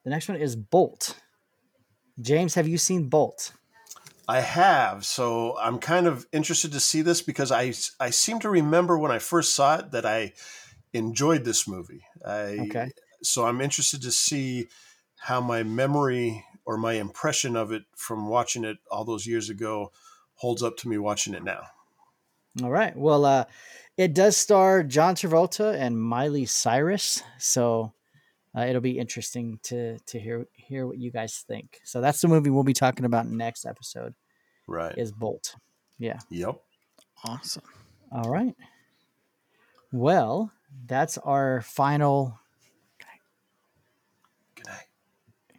[0.05, 1.19] the next one is bolt
[2.21, 3.53] james have you seen bolt
[4.29, 5.05] I have.
[5.05, 9.11] So I'm kind of interested to see this because I, I seem to remember when
[9.11, 10.33] I first saw it that I
[10.93, 12.03] enjoyed this movie.
[12.27, 12.91] I, Okay.
[13.23, 14.69] So I'm interested to see
[15.19, 19.93] how my memory or my impression of it from watching it all those years ago
[20.37, 21.63] holds up to me watching it now.
[22.63, 23.45] All right well uh
[23.97, 27.93] it does star john travolta and miley cyrus so
[28.57, 32.29] uh, it'll be interesting to to hear hear what you guys think so that's the
[32.29, 34.15] movie we'll be talking about next episode
[34.69, 34.97] Right.
[34.97, 35.57] is bolt
[35.99, 36.61] yeah Yep.
[37.25, 37.63] Awesome.
[38.13, 38.55] All right.
[39.93, 40.53] Well,
[40.87, 42.39] that's our final.
[44.57, 44.87] Good night.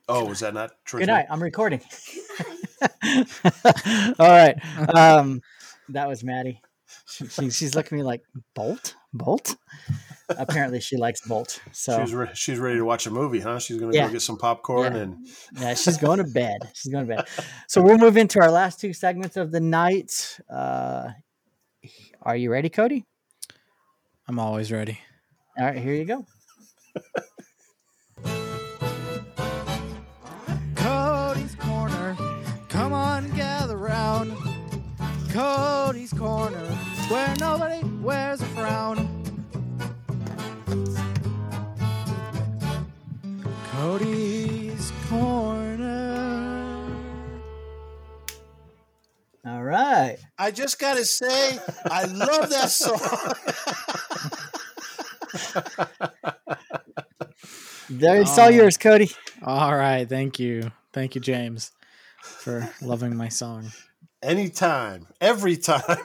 [0.07, 0.99] Oh, was that not true?
[0.99, 1.25] Good night.
[1.29, 1.81] I'm recording.
[4.19, 4.55] All right.
[4.95, 5.41] Um,
[5.89, 6.61] that was Maddie.
[7.07, 8.21] She, she- she's looking at me like
[8.55, 9.55] Bolt, Bolt.
[10.29, 11.59] Apparently, she likes Bolt.
[11.71, 13.59] So She's re- she's ready to watch a movie, huh?
[13.59, 14.07] She's gonna Yeah.
[14.07, 15.01] go get some popcorn Yeah.
[15.01, 15.27] and
[15.59, 16.57] yeah, she's going to bed.
[16.73, 17.25] She's going to bed.
[17.67, 20.39] So we'll move into our last two segments of the night.
[20.51, 21.09] Uh,
[22.23, 23.05] are you ready, Cody?
[24.27, 24.99] I'm always ready.
[25.59, 26.25] All right, here you go.
[30.75, 32.15] Cody's Corner.
[32.69, 34.35] Come on, gather round.
[35.31, 36.74] Cody's Corner,
[37.09, 39.07] where nobody wears a frown.
[43.71, 46.83] Cody's Corner.
[49.45, 50.17] All right.
[50.39, 52.99] I just gotta say, I love that song.
[57.89, 58.49] There, it's all Oh.
[58.49, 59.11] yours, Cody.
[59.43, 60.07] All right.
[60.09, 60.71] Thank you.
[60.91, 61.71] Thank you, James,
[62.23, 63.71] for loving my song.
[64.25, 65.83] Anytime, every time.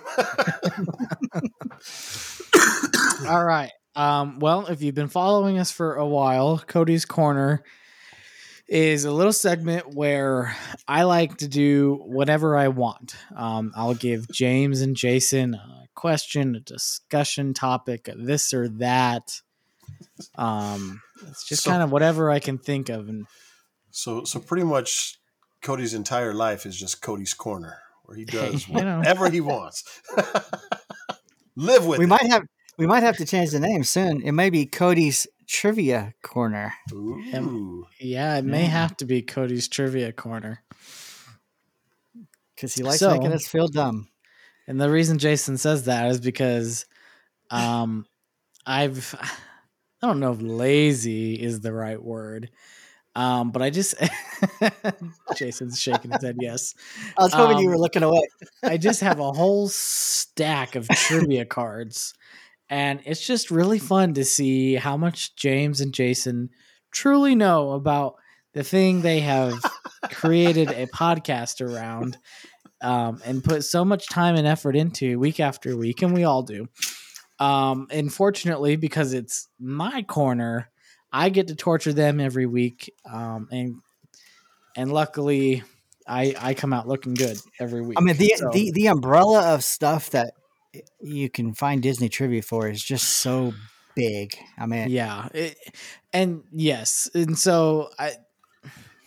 [3.27, 3.73] All right.
[3.97, 7.62] Um, well, if you've been following us for a while, Cody's Corner
[8.68, 10.55] is a little segment where
[10.87, 13.16] I like to do whatever I want.
[13.35, 19.41] Um, I'll give James and Jason a question, a discussion topic, this or that.
[20.37, 23.27] Um, it's just So- kind of whatever I can think of, and
[23.91, 25.18] So so pretty much
[25.62, 27.79] Cody's entire life is just Cody's corner
[28.11, 28.99] where he does You know.
[28.99, 29.85] whatever he wants.
[31.57, 32.09] Live with We it.
[32.09, 32.43] might have
[32.77, 34.23] we might have to change the name soon.
[34.23, 36.73] It may be Cody's Trivia Corner.
[36.93, 37.87] Ooh.
[38.01, 38.69] yeah, it may Yeah.
[38.69, 40.63] have to be Cody's trivia corner.
[42.57, 44.09] Because he likes So- making us feel dumb.
[44.67, 46.87] And the reason Jason says that is because
[47.51, 48.07] um
[48.67, 49.15] I've
[50.03, 52.51] I don't know if lazy is the right word.
[53.17, 53.95] Um, but I just
[55.37, 56.75] Jason's shaking his head yes.
[57.19, 58.29] I was hoping you Um, were looking away.
[58.63, 62.15] I just have a whole stack of trivia cards.
[62.69, 66.51] And it's just really fun to see how much James and Jason
[66.93, 68.15] truly know about
[68.55, 69.61] the thing they have
[70.11, 72.17] created a podcast around
[72.81, 76.43] um, and put so much time and effort into week after week, and we all
[76.43, 76.69] do.
[77.41, 80.70] Um, and fortunately, because it's my corner,
[81.13, 83.77] I get to torture them every week, um, and
[84.77, 85.63] and luckily,
[86.07, 87.99] I I come out looking good every week.
[87.99, 90.35] I mean the, So- the the umbrella of stuff that
[91.01, 93.53] you can find Disney trivia for is just so
[93.97, 94.37] big.
[94.57, 95.57] I mean, yeah, it,
[96.13, 98.13] and yes, and so I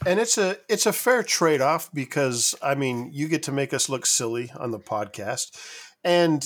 [0.05, 3.73] And it's a it's a fair trade off because I mean you get to make
[3.73, 5.57] us look silly on the podcast,
[6.03, 6.43] and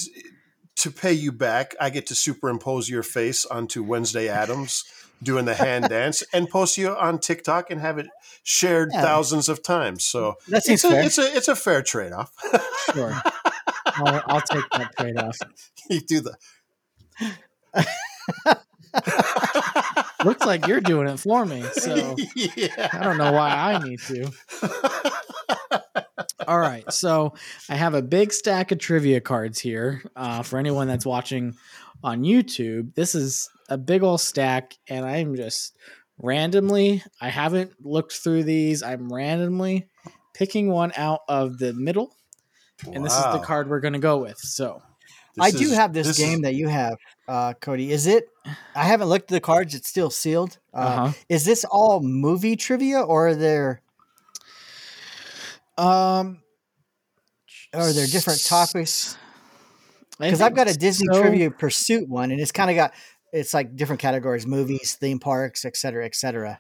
[0.76, 4.84] to pay you back, I get to superimpose your face onto Wednesday Addams
[5.24, 8.07] doing the hand dance and post you on TikTok and have it
[8.43, 9.01] shared Yeah.
[9.01, 10.03] thousands of times.
[10.03, 11.03] So that seems it's a fair.
[11.03, 12.32] it's a it's a fair trade off.
[12.93, 13.13] sure
[13.86, 15.38] I'll, I'll take that trade off.
[15.89, 16.38] you do the
[20.24, 22.89] Looks like you're doing it for me, so yeah.
[22.91, 24.32] I don't know why I need to.
[26.47, 27.34] All right, so
[27.70, 31.55] I have a big stack of trivia cards here uh, for anyone that's watching
[32.03, 32.95] on YouTube.
[32.95, 35.76] This is a big old stack, and I'm just
[36.18, 37.03] randomly.
[37.22, 38.82] I haven't looked through these.
[38.84, 39.88] I'm randomly
[40.34, 42.15] picking one out of the middle,
[42.91, 44.38] and this is the card we're going to go with.
[44.39, 44.82] So
[45.39, 46.97] I This do is- have this, is- game that you have,
[47.28, 47.91] uh, Cody.
[47.91, 48.26] Is it?
[48.76, 49.76] I haven't looked at the cards.
[49.76, 50.57] It's still sealed.
[50.74, 51.11] Uh, Uh-huh.
[51.30, 53.82] Is this all movie trivia, or are there
[55.78, 56.41] Um,
[57.74, 59.15] are there different topics?
[60.20, 61.22] Because I've got a Disney so.
[61.22, 62.93] Trivia Pursuit one, and it's kind of got
[63.38, 66.59] it's like different categories: movies, theme parks, et cetera, et cetera.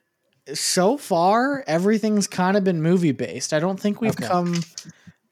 [0.53, 3.53] So far, everything's kind of been movie based.
[3.53, 4.27] I don't think we've Okay.
[4.27, 4.55] come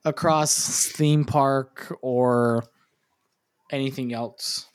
[0.04, 2.66] across theme park or
[3.72, 4.68] anything else.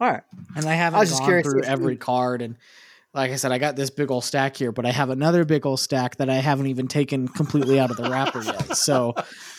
[0.00, 0.22] All right.
[0.54, 2.42] And I haven't I gone curious through every you- card.
[2.42, 2.56] And
[3.14, 5.64] like I said, I got this big old stack here, but I have another big
[5.66, 8.76] old stack that I haven't even taken completely out of the wrapper yet.
[8.76, 9.14] So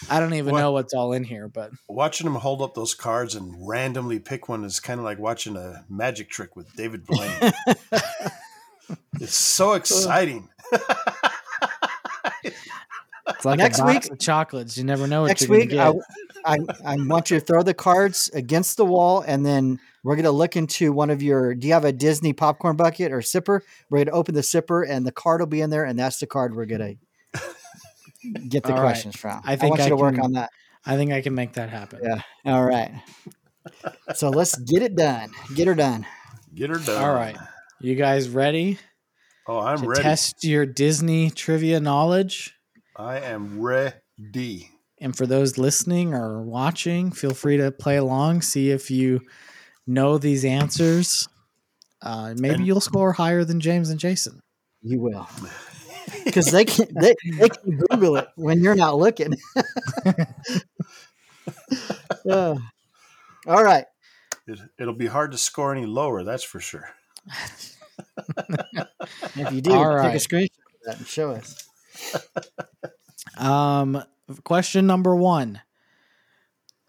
[0.09, 0.59] I don't even What?
[0.59, 1.47] know what's all in here.
[1.47, 5.19] But Watching him hold up those cards and randomly pick one is kind of like
[5.19, 7.51] watching a magic trick with David Blaine.
[9.19, 10.47] it's so exciting.
[12.43, 14.77] it's like Next a box week- of chocolates.
[14.77, 16.01] You never know what Next you're week, to I, get.
[16.45, 16.57] I
[16.93, 20.55] I want you to throw the cards against the wall, and then we're gonna look
[20.55, 21.55] into one of your.
[21.55, 23.61] Do you have a Disney popcorn bucket or sipper?
[23.89, 26.27] We're gonna open the sipper, and the card will be in there, and that's the
[26.27, 26.93] card we're gonna
[28.49, 28.81] get the All right.
[28.81, 29.41] questions from.
[29.43, 30.49] I think I want you I to work can- on that.
[30.85, 31.99] I think I can make that happen.
[32.01, 32.21] Yeah.
[32.45, 32.91] All right.
[34.15, 35.31] So let's get it done.
[35.53, 36.05] Get her done.
[36.55, 37.03] Get her done.
[37.03, 37.37] All right.
[37.81, 38.79] You guys ready
[39.45, 40.01] Oh, I'm to ready.
[40.01, 42.55] test your Disney trivia knowledge?
[42.95, 44.71] I am ready.
[45.01, 49.21] And for those listening or watching, feel free to play along, see if you
[49.89, 51.27] know these answers.
[52.01, 54.41] Uh, maybe And- you'll score higher than James and Jason.
[54.81, 55.27] You will.
[56.25, 59.33] Because they can they, they can Google it when you're not looking.
[62.29, 62.55] Uh,
[63.47, 63.85] all right.
[64.47, 66.89] It, it'll be hard to score any lower, that's for sure.
[69.35, 71.67] If you do, All take a screenshot of that and show us.
[73.37, 74.03] Um,
[74.43, 75.61] question number one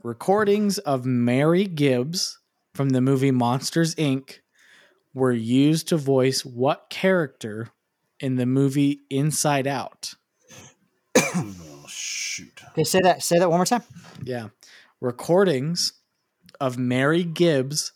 [0.02, 2.39] Recordings of Mary Gibbs
[2.80, 4.38] from the movie Monsters Inc.
[5.12, 7.68] were used to voice what character
[8.20, 10.14] in the movie Inside Out?
[11.14, 12.58] Oh, shoot.
[12.70, 13.22] Okay, say that.
[13.22, 13.82] Say that one more time.
[14.24, 14.48] Yeah.
[14.98, 15.92] Recordings
[16.58, 17.92] of Mary Gibbs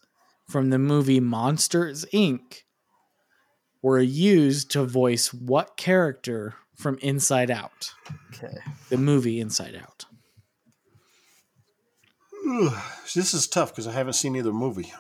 [0.50, 2.64] from the movie Monsters Inc.
[3.80, 7.94] were used to voice what character from Inside Out?
[8.34, 8.58] Okay.
[8.90, 10.04] The movie Inside Out.
[12.46, 12.82] Ugh,
[13.14, 14.92] this is tough because I haven't seen either movie.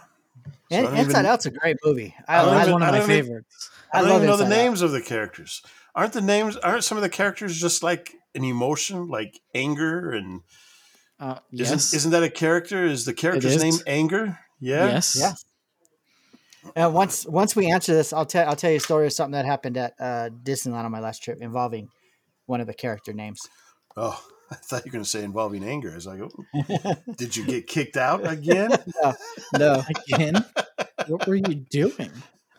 [0.70, 2.14] So I Inside even- Out's a great movie.
[2.26, 3.44] I, I don't love That's even- one of I my don't even-
[3.92, 4.64] I I don't love even know the Inside Out.
[4.64, 5.62] names of the characters.
[5.94, 6.56] Aren't the names?
[6.56, 10.40] Aren't some of the characters just like an emotion, like anger and
[11.20, 11.94] Uh, Isn't, yes.
[11.94, 12.84] isn't that a character?
[12.84, 13.62] Is the character's is.
[13.62, 14.38] name Anger?
[14.58, 14.86] Yeah.
[14.86, 15.16] Yes.
[15.18, 15.32] Yeah.
[16.74, 19.32] And once once we answer this, I'll tell I'll tell you a story of something
[19.32, 21.88] that happened at uh, Disneyland on my last trip involving
[22.46, 23.40] one of the character names.
[23.96, 24.20] Oh,
[24.50, 25.90] I thought you were going to say involving anger.
[25.92, 28.72] I was like, oh, did you get kicked out again?
[29.58, 30.44] No, Again,
[31.06, 32.10] what were you doing?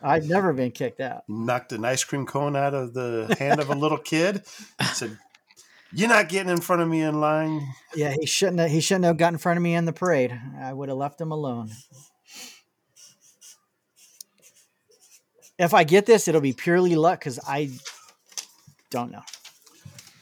[0.02, 1.24] I've never been kicked out.
[1.28, 4.42] Knocked an ice cream cone out of the hand of a little kid.
[4.78, 5.18] And said,
[5.92, 9.04] "You're not getting in front of me in line." Yeah, he shouldn't have, he shouldn't
[9.04, 10.38] have got in front of me in the parade.
[10.60, 11.70] I would have left him alone.
[15.58, 17.70] If I get this, it'll be purely luck because I
[18.90, 19.22] don't know.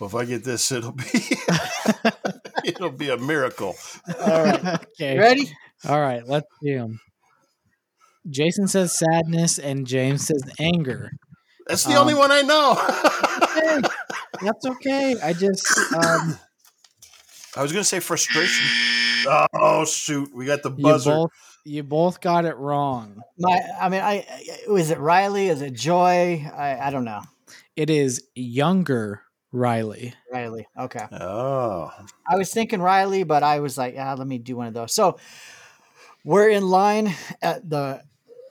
[0.05, 1.05] Well, if I get this, it'll be
[2.65, 3.75] it'll be a miracle.
[4.21, 4.63] All right,
[5.01, 5.15] okay.
[5.15, 5.51] you ready?
[5.89, 6.23] All right.
[6.29, 7.01] Let's do them.
[8.29, 11.11] Jason says sadness, and James says anger.
[11.67, 12.75] That's the Um, only one I know.
[14.43, 15.17] That's okay.
[15.23, 16.39] I just um,
[17.57, 18.67] I was going to say frustration.
[19.55, 21.13] Oh shoot, we got the you buzzer.
[21.13, 21.31] both
[21.65, 23.23] you both got it wrong.
[23.39, 24.27] My, I mean, I
[24.69, 25.49] is it Riley?
[25.49, 26.45] Is it Joy?
[26.55, 27.23] I, I don't know.
[27.75, 29.23] It is younger
[29.55, 30.13] Riley.
[30.33, 30.67] Riley.
[30.77, 31.07] Okay.
[31.13, 31.93] Oh,
[32.29, 34.93] I was thinking Riley, but I was like, ah, let me do one of those.
[34.93, 35.19] So
[36.25, 38.03] we're in line at the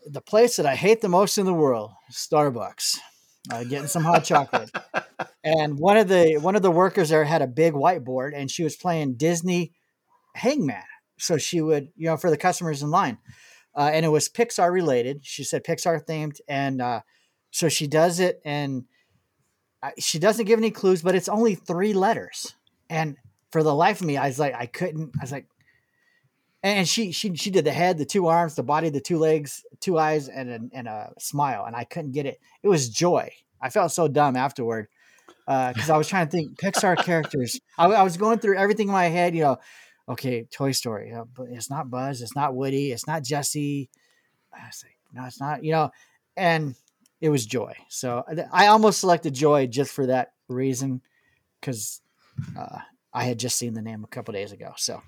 [0.05, 2.97] the place that I hate the most in the world, Starbucks,
[3.51, 4.71] uh, getting some hot chocolate.
[5.45, 8.63] And one of the one of the workers there had a big whiteboard, and she
[8.63, 9.73] was playing Disney
[10.35, 10.81] Hangman.
[11.19, 13.17] So she would, you know, for the customers in line,
[13.75, 15.25] uh, and it was Pixar related.
[15.25, 17.01] She said Pixar themed, and uh,
[17.51, 18.92] so she does it, and I,
[19.99, 22.55] she doesn't give any clues, but it's only three letters.
[22.89, 23.17] And
[23.51, 25.11] for the life of me, I was like, I couldn't.
[25.19, 25.47] I was like,
[26.61, 29.65] and she she she did the head, the two arms, the body, the two legs,
[29.79, 32.39] two eyes, and a, and a smile, and I couldn't get it.
[32.61, 33.31] It was joy.
[33.61, 34.87] I felt so dumb afterward
[35.45, 37.59] because I was trying to think Pixar characters.
[37.77, 39.35] I, I was going through everything in my head.
[39.35, 39.57] You know,
[40.07, 43.89] okay, Toy Story, uh, but it's not Buzz, it's not Woody, it's not Jesse.
[44.53, 45.63] I was like, no, it's not.
[45.63, 45.91] You know,
[46.37, 46.75] and
[47.23, 47.73] it was Joy.
[47.87, 51.01] So I- I almost selected Joy just for that reason
[51.61, 52.01] because
[52.59, 52.79] uh,
[53.13, 54.73] I had just seen the name a couple days ago.
[54.75, 55.01] So,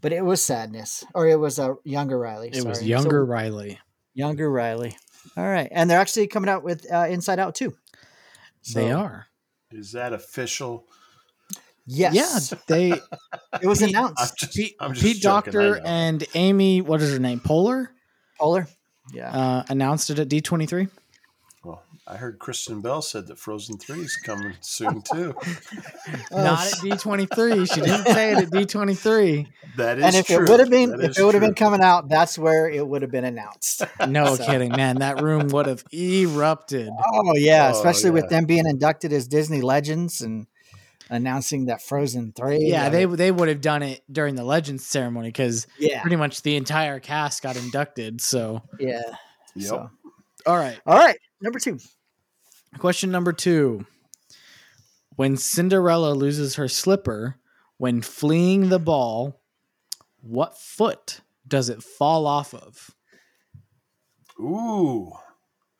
[0.00, 2.50] but it was sadness, or it was a younger Riley.
[2.52, 3.78] It was younger So, Riley.
[4.14, 4.96] younger Riley.
[5.36, 7.72] All right, and they're actually coming out with uh, Inside Out too.
[8.74, 9.26] they are.
[9.70, 10.86] is that official?
[11.86, 12.50] Yes.
[12.52, 12.90] Yeah, they
[13.62, 14.38] It was Pete- I'm announced.
[14.38, 17.38] just, Pete, I'm just Pete joking, Docter and Amy, what is her name?
[17.40, 17.88] Poehler,
[18.40, 18.66] Poehler.
[19.12, 19.30] Yeah.
[19.30, 20.84] uh, announced it at D twenty three.
[20.86, 21.01] Well,
[22.04, 25.34] I heard Kristen Bell said that Frozen Three is coming soon too.
[26.32, 27.64] Uh, Not at D twenty three.
[27.66, 29.46] She didn't say it at D twenty three.
[29.76, 30.44] That is and if true.
[30.44, 32.86] it would have been, That if it would have been coming out, that's where it
[32.86, 33.82] would have been announced.
[34.08, 34.96] No So- kidding, man.
[34.98, 36.88] That room would have erupted.
[37.14, 40.46] Oh yeah, Oh, especially with them being inducted as Disney legends and
[41.08, 42.58] announcing that Frozen three.
[42.70, 46.16] Yeah, I they they would have done it during the Legends ceremony because yeah, pretty
[46.16, 48.20] much the entire cast got inducted.
[48.20, 49.02] So, yeah.
[49.54, 49.68] Yep.
[49.68, 49.90] So,
[50.46, 50.80] all right.
[50.86, 51.78] all right, number two.
[52.78, 53.86] Question number two.
[55.16, 57.36] When Cinderella loses her slipper
[57.76, 59.42] when fleeing the ball,
[60.20, 62.94] what foot does it fall off of?
[64.40, 65.12] Ooh,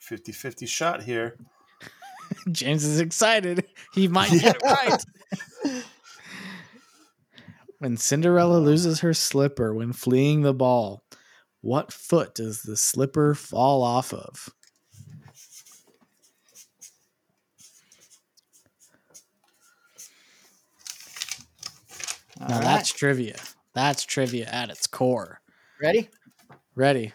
[0.00, 1.36] 50-50 shot here.
[2.52, 3.66] James is excited.
[3.94, 5.84] He might get it right.
[7.78, 11.04] when Cinderella loses her slipper when fleeing the ball,
[11.60, 14.50] what foot does the slipper fall off of?
[22.41, 22.64] All Now right.
[22.64, 23.37] that's trivia.
[23.74, 25.41] That's trivia at its core.
[25.80, 26.09] ready.
[26.74, 27.12] Ready?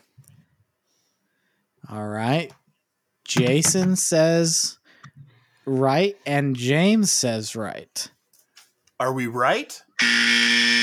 [1.90, 2.52] All right.
[3.24, 4.78] Jason says
[5.66, 8.10] right, and James says right.
[9.00, 9.82] Are we right?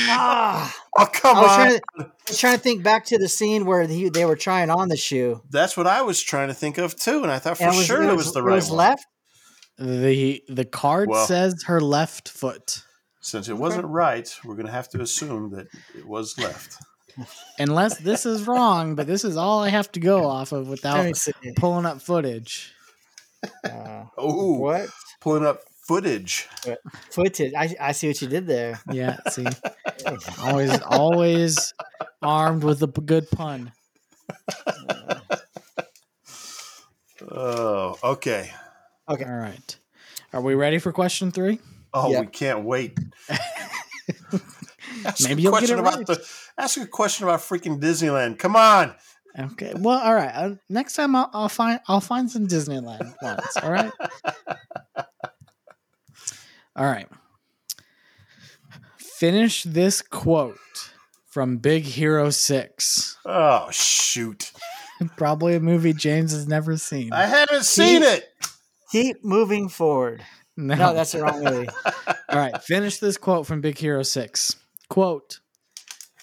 [0.07, 1.57] Ah, Oh, come I was on.
[1.57, 4.37] trying to, I was trying to think back to the scene where he, they were
[4.37, 5.43] trying on the shoe.
[5.51, 8.03] That's what I was trying to think of too, and I thought for and sure
[8.03, 8.79] it was, the right it was one.
[8.79, 9.07] left.
[9.79, 12.83] The the card Well- says her left foot.
[13.25, 16.77] Since it wasn't right, we're going to have to assume that it was left.
[17.59, 21.11] Unless this is wrong, but this is all I have to go off of without
[21.57, 22.75] pulling up footage.
[23.65, 26.47] Uh, Oh, what pulling up footage.
[27.11, 27.55] footage?
[27.57, 28.79] I, I see what you did there.
[28.91, 29.47] Yeah, see.
[30.43, 31.73] always always
[32.21, 33.73] armed with a good pun.
[37.31, 38.51] Oh, okay.
[39.09, 39.25] Okay.
[39.25, 39.77] All right.
[40.35, 41.59] Are we ready for question 3?
[41.95, 42.21] Oh, Yep.
[42.21, 42.99] we can't wait.
[45.07, 46.07] Ask Maybe a you'll get question about right.
[46.07, 46.29] the.
[46.59, 48.39] Ask a question about freaking Disneyland.
[48.39, 48.95] Come on.
[49.39, 49.73] Okay.
[49.77, 50.33] Well, all right.
[50.35, 53.47] Uh, next time I'll, I'll find I'll find some Disneyland ones.
[53.63, 53.93] All right.
[56.77, 57.09] all right.
[58.99, 60.59] Finish this quote
[61.27, 63.17] from Big Hero Six.
[63.25, 64.53] Oh shoot!
[65.17, 67.13] Probably a movie James has never seen.
[67.13, 68.25] I haven't seen it.
[68.93, 70.25] Keep moving forward.
[70.57, 71.69] No, No, that's the wrong movie.
[72.07, 72.63] all right.
[72.63, 74.57] Finish this quote from Big Hero Six.
[74.89, 75.41] Quote: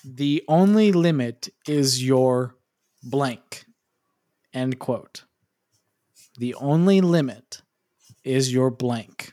[0.03, 2.55] "The only limit is your
[3.03, 3.65] blank."
[4.53, 5.23] End quote.
[6.38, 7.61] The only limit
[8.23, 9.32] is your blank.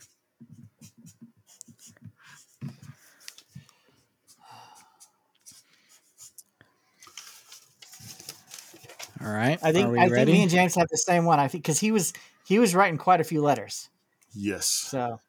[9.21, 9.59] All right.
[9.61, 10.31] I think I think ready?
[10.31, 11.39] me and James have the same one.
[11.39, 12.13] I think because he was
[12.45, 13.89] he was writing quite a few letters.
[14.33, 14.65] Yes.
[14.65, 15.19] So,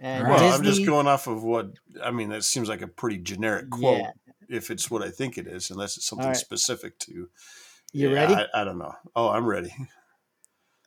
[0.00, 0.40] and All right.
[0.40, 1.70] Well, I'm just going off of what
[2.02, 2.30] I mean.
[2.30, 3.98] That seems like a pretty generic quote.
[3.98, 4.10] Yeah.
[4.48, 6.36] If it's what I think it is, unless it's something right.
[6.36, 7.28] specific to.
[7.92, 8.34] You Yeah, ready?
[8.34, 8.94] I, I don't know.
[9.14, 9.74] Oh, I'm ready.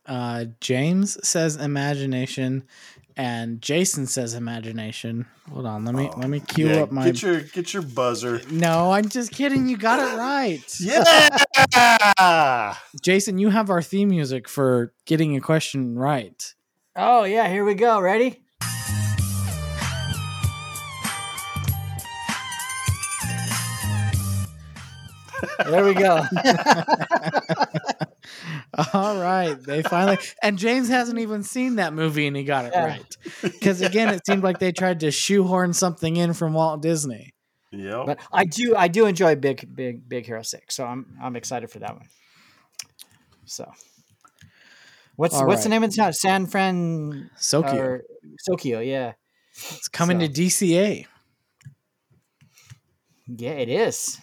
[0.05, 2.63] Uh, James says imagination,
[3.15, 5.25] and Jason says imagination.
[5.49, 7.05] Hold on, let me let me cue Yeah, up my.
[7.05, 8.41] Get your get your buzzer.
[8.51, 9.69] no, I'm just kidding.
[9.69, 10.61] You got it right.
[11.77, 12.75] Yeah.
[13.01, 16.53] Jason, you have our theme music for getting a question right.
[16.95, 17.99] Oh yeah, here we go.
[17.99, 18.43] Ready?
[25.65, 26.23] there we go.
[28.93, 32.71] All right, they finally and James hasn't even seen that movie and he got it
[32.73, 32.85] Yeah.
[32.85, 33.17] right.
[33.41, 37.33] Because again, it seemed like they tried to shoehorn something in from Walt Disney.
[37.71, 38.05] Yep.
[38.05, 41.69] but I do I do enjoy Big Big Big Hero Six, so I'm I'm excited
[41.71, 42.07] for that one.
[43.45, 43.69] So,
[45.15, 46.13] what's All what's the name of the town?
[46.13, 47.73] San Fransokyo.
[47.75, 48.03] or
[48.49, 48.85] Sokio?
[48.85, 49.13] Yeah,
[49.55, 51.05] It's coming so- to DCA.
[53.27, 54.19] yeah, it is.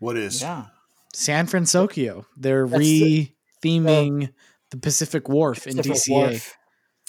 [0.00, 0.42] what is?
[0.42, 0.66] Yeah,
[1.12, 2.26] San Francisco.
[2.36, 3.32] They're That's the-
[3.64, 4.32] re-theming oh.
[4.70, 6.10] the Pacific Wharf in DCA.
[6.10, 6.56] Wharf.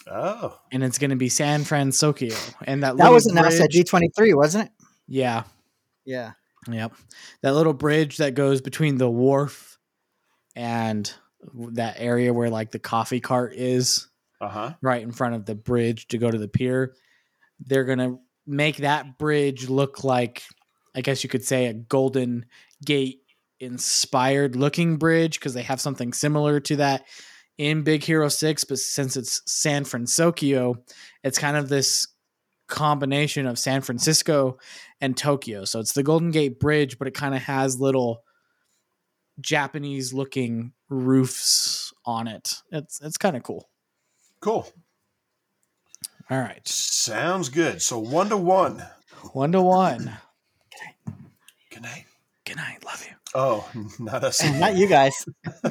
[0.08, 0.60] Oh.
[0.72, 2.32] and it's going to be San Fransokyo.
[2.68, 4.72] And that That was announced at D23, wasn't it?
[5.08, 5.44] Yeah,
[6.06, 6.34] Yeah.
[6.70, 6.94] yep.
[7.42, 9.80] That little bridge that goes between the wharf
[10.56, 11.12] and
[11.74, 14.08] that area where like the coffee cart is,
[14.42, 14.74] Uh huh.
[14.82, 16.96] right in front of the bridge to go to the pier.
[17.60, 20.44] They're going to make that bridge look like,
[20.96, 22.46] I guess you could say, a Golden
[22.86, 23.22] Gate
[23.60, 27.06] inspired looking bridge because they have something similar to that
[27.58, 28.64] in Big Hero 6.
[28.66, 30.76] But since it's San Fransokyo,
[31.24, 32.08] it's kind of this
[32.68, 34.58] combination of San Francisco
[35.00, 35.64] and Tokyo.
[35.66, 38.24] So it's the Golden Gate Bridge, but it kind of has little
[39.42, 42.62] Japanese looking roofs on it.
[42.72, 43.70] It's it's kind of cool.
[44.42, 44.68] Cool.
[46.30, 46.68] All right.
[46.68, 47.82] Sounds good.
[47.82, 48.84] So one to one.
[49.34, 50.18] One to one.
[51.72, 52.06] Good night.
[52.46, 52.84] Good night.
[52.86, 53.16] Love you.
[53.36, 53.70] Oh,
[54.00, 54.44] not us.
[54.60, 55.26] Not you guys.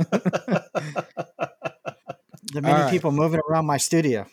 [2.52, 2.90] The many right.
[2.90, 4.26] people moving around my studio.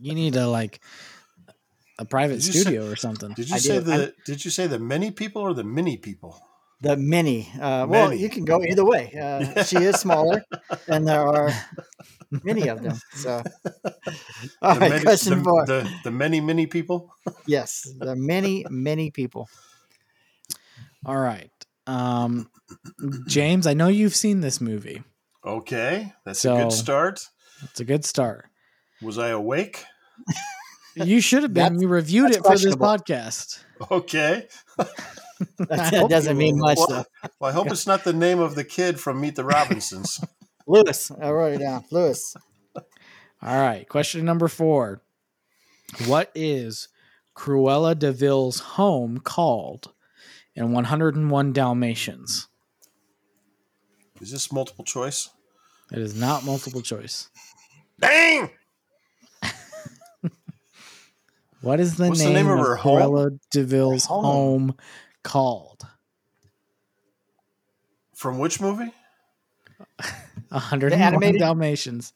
[0.00, 0.80] You need a like
[1.98, 3.32] a private Did you say- studio or something.
[3.32, 3.80] Did you I say do.
[3.80, 3.92] the?
[3.92, 6.38] I'm- Did you say the many people or the many people?
[6.80, 7.50] The mini.
[7.60, 9.12] Uh, well, you can go either way.
[9.18, 10.44] Uh, she is smaller,
[10.88, 11.50] and there are
[12.44, 13.00] many of them.
[13.14, 13.42] So,
[14.60, 15.66] all the right, many, question the, four.
[15.66, 17.10] The, the many many people.
[17.46, 19.48] yes, the many, many people.
[21.04, 21.50] All right.
[21.86, 22.50] Um
[23.26, 25.02] James, I know you've seen this movie.
[25.44, 27.24] Okay, that's a good start.
[27.62, 28.46] It's a good start.
[29.00, 29.84] Was I awake?
[30.96, 31.80] You should have been.
[31.80, 33.62] You reviewed it for this podcast.
[33.90, 34.48] Okay.
[35.58, 37.28] That, doesn't mean much, Well, though.
[37.38, 40.18] well, I hope it's not the name of the kid from Meet the Robinsons.
[40.66, 41.84] Lewis, I wrote it down.
[41.90, 42.34] Lewis.
[42.74, 43.86] All right.
[43.86, 45.02] Question number four.
[46.06, 46.88] What is
[47.36, 49.92] Cruella de Vil's home called
[50.54, 52.48] in 101 Dalmatians?
[54.20, 55.28] Is this multiple choice?
[55.92, 57.28] It is not multiple choice.
[58.00, 58.50] Dang!
[61.66, 63.00] What is the What's the name, name of of, her home?
[63.02, 64.24] Cruella de Vil's Home.
[64.24, 64.76] home.
[65.24, 65.82] called?
[68.14, 68.92] From which movie?
[70.50, 72.12] 101 animated- Dalmatians.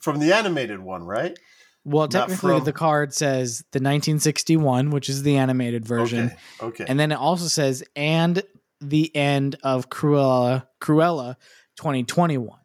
[0.00, 1.38] From the animated one, right?
[1.84, 6.82] Well, Not technically, from- the card says the 1961, which is the animated version, Okay.
[6.82, 6.84] Okay.
[6.88, 8.42] and then it also says and
[8.80, 11.36] the end of Cruella, Cruella
[11.76, 12.58] 2021.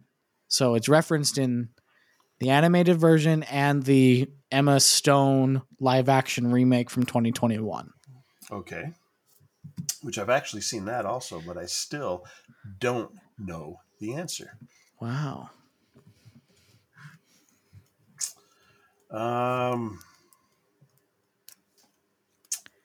[0.47, 1.69] So it's referenced in
[2.40, 7.92] the animated version and the Emma Stone live action remake from 2021.
[8.52, 8.94] okay.
[10.02, 12.26] Which I've actually seen that also, but I still
[12.80, 14.58] don't know the answer.
[15.02, 15.50] Wow.
[19.10, 20.00] Um.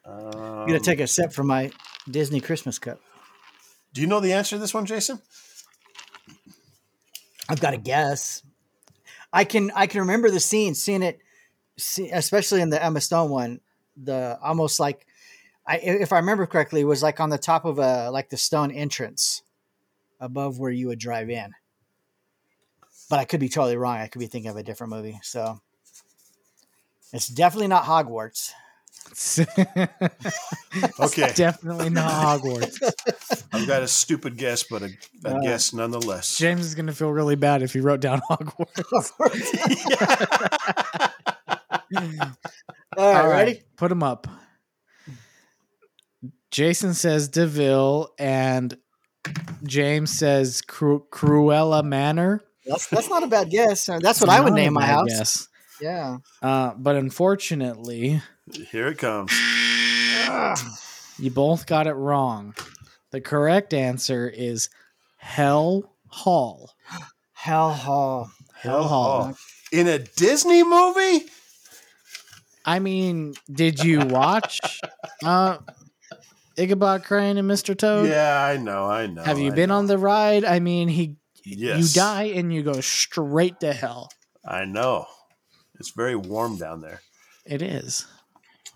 [0.03, 1.71] I'm gonna um, take a sip from my
[2.09, 2.99] Disney Christmas cup.
[3.93, 5.21] Do you know the answer to this one, Jason?
[7.47, 8.41] I've got to guess.
[9.33, 11.19] I can I can remember the scene, seeing it,
[11.77, 13.61] see, especially in the Emma Stone one.
[14.01, 15.05] The almost like,
[15.67, 18.71] I if I remember correctly, was like on the top of a like the stone
[18.71, 19.43] entrance,
[20.19, 21.53] above where you would drive in.
[23.09, 23.97] But I could be totally wrong.
[23.97, 25.19] I could be thinking of a different movie.
[25.23, 25.59] So
[27.11, 28.51] it's definitely not Hogwarts.
[30.99, 33.45] Okay, Definitely not Hogwarts.
[33.53, 34.89] I've got a stupid guess, but a,
[35.25, 36.37] a Uh, guess nonetheless.
[36.37, 39.11] James is gonna feel really bad if he wrote down Hogwarts.
[42.97, 43.61] All right, ready?
[43.77, 44.27] Put him up.
[46.51, 48.77] Jason says De Vil and
[49.63, 52.43] James says Cru- Cruella Manor.
[52.65, 53.85] That's that's not a bad guess.
[53.85, 55.07] That's what I would name my house.
[55.07, 55.47] guess.
[55.81, 56.17] Yeah.
[56.41, 58.21] Uh, but unfortunately,
[58.71, 59.31] Here it comes.
[61.19, 62.53] you both got it wrong.
[63.11, 64.69] The correct answer is
[65.17, 66.71] Hell Hall.
[67.33, 68.31] Hell Hall.
[68.53, 69.35] Hell Hall.
[69.71, 71.25] In a Disney movie?
[72.63, 74.59] I mean, did you watch
[75.25, 75.57] uh,
[76.57, 77.75] Ichabod Crane and Mr.
[77.77, 78.07] Toad?
[78.07, 79.23] Yeah, I know, I know.
[79.23, 79.77] Have you I been know.
[79.77, 80.45] on the ride?
[80.45, 81.79] I mean, he Yes.
[81.95, 84.11] you die and you go straight to hell.
[84.45, 85.07] I know.
[85.81, 87.01] It's very warm down there.
[87.43, 88.05] It is,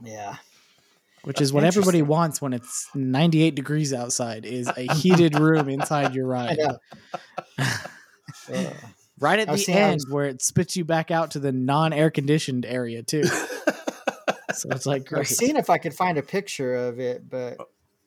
[0.04, 0.38] Yeah.
[1.24, 6.16] which is what everybody wants when it's 98 degrees outside is a heated room inside
[6.16, 6.58] your ride.
[6.58, 6.78] know.
[7.60, 8.70] Uh,
[9.20, 11.52] Right at I was the end was- where it spits you back out to the
[11.52, 13.24] non-air conditioned area too.
[14.52, 15.38] so it's like I was great.
[15.38, 17.58] seeing if I could find a picture of it, but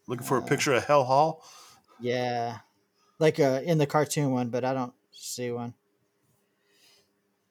[0.09, 1.45] Looking for a picture of Hell Hall?
[2.01, 2.59] yeah,
[3.21, 5.73] like uh, in the cartoon one, but I don't see one.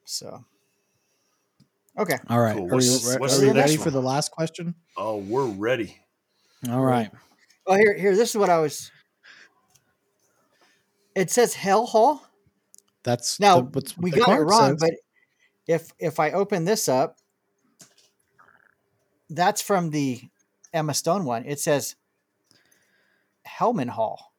[0.05, 0.45] So,
[1.97, 2.55] okay, All right.
[2.55, 2.63] Cool.
[2.65, 3.83] Are we, What's- are we the next ready one?
[3.83, 4.75] for the last question?
[4.95, 5.97] Oh, we're ready.
[6.69, 7.11] All right.
[7.67, 8.91] oh here, here, this is what I was.
[11.15, 12.21] It says Hell Hall.
[13.03, 14.77] That's Now the- what's we got it wrong, says.
[14.79, 14.91] but
[15.67, 17.17] if if I open this up,
[19.29, 20.21] that's from the
[20.73, 21.45] Emma Stone one.
[21.45, 21.95] It says
[23.47, 24.33] Hellman Hall.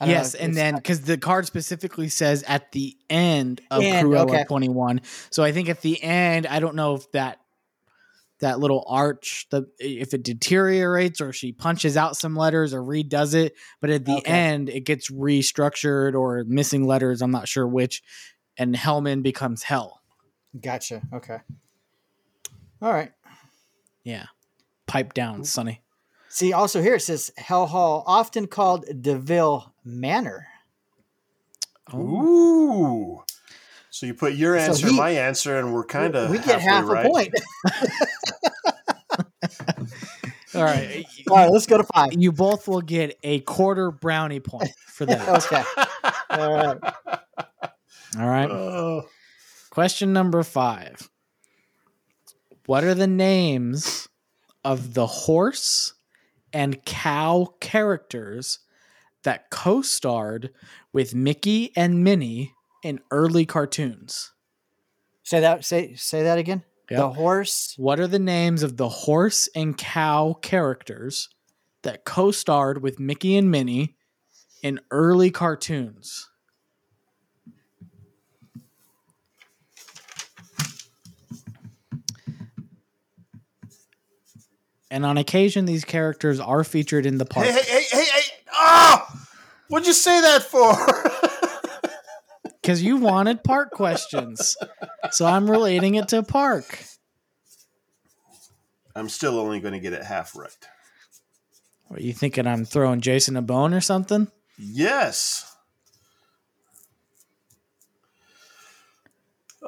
[0.00, 3.82] I don't know Yes, and then because the card specifically says at the end of
[3.82, 4.44] End, Cruella okay.
[4.44, 5.00] 21.
[5.30, 7.38] So I think at the end, I don't know if that
[8.40, 13.34] that little arch, the if it deteriorates or she punches out some letters or redoes
[13.34, 14.30] it, but at the Okay.
[14.32, 17.22] end it gets restructured or missing letters.
[17.22, 18.02] I'm not sure which,
[18.58, 20.02] and Hellman becomes Hell.
[20.60, 21.02] Gotcha.
[21.12, 21.38] Okay.
[22.82, 23.12] All right.
[24.02, 24.26] Yeah,
[24.86, 25.80] pipe down, Sonny.
[26.34, 30.48] See, also here it says Hell Hall, often called De Vil Manor.
[31.92, 31.98] Oh.
[32.00, 33.22] Ooh.
[33.90, 36.60] So you put your So answer, he- my answer, and we're kind of we get
[36.60, 37.06] half right.
[37.06, 37.32] a point.
[40.56, 42.12] All right, All right, let's go to five.
[42.14, 45.28] you both will get a quarter brownie point for that.
[45.44, 45.62] Okay.
[46.30, 46.78] All right.
[48.18, 48.50] All right.
[48.50, 49.04] Oh,
[49.70, 51.08] Question number five.
[52.66, 54.08] What are the names
[54.64, 55.94] of the horse
[56.54, 58.60] and cow characters
[59.24, 60.50] that co starred
[60.92, 64.32] with Mickey and Minnie in early cartoons?
[65.24, 65.64] Say that.
[65.64, 66.62] Say say that again.
[66.88, 67.74] The horse.
[67.76, 71.28] What are the names of the horse and cow characters
[71.82, 73.96] that co starred with Mickey and Minnie
[74.62, 76.30] in early cartoons?
[84.94, 87.46] And on occasion, these characters are featured in the park.
[87.46, 88.20] hey, hey, hey, hey, hey!
[88.52, 89.04] Oh,
[89.66, 90.72] what'd you say that for?
[92.62, 94.56] Because you wanted park questions.
[95.10, 96.82] So I'm relating it to park.
[98.96, 100.48] I'm still only going to get it half right.
[101.90, 104.28] Are you thinking I'm throwing Jason a bone or something?
[104.56, 105.54] Yes.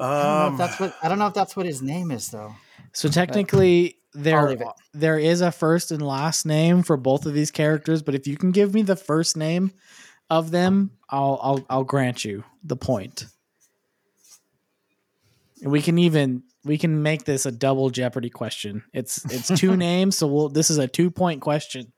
[0.00, 0.96] I don't know if Um, that's what.
[1.02, 2.54] I don't know if that's what his name is though.
[2.94, 4.56] So technically, there
[4.94, 8.36] there is a first and last name for both of these characters, but if you
[8.36, 9.72] can give me the first name
[10.30, 13.26] of them, I'll I'll I'll grant you the point.
[15.62, 18.82] And we can even we can make this a double Jeopardy question.
[18.92, 21.92] It's it's two names, so we'll this is a two point question.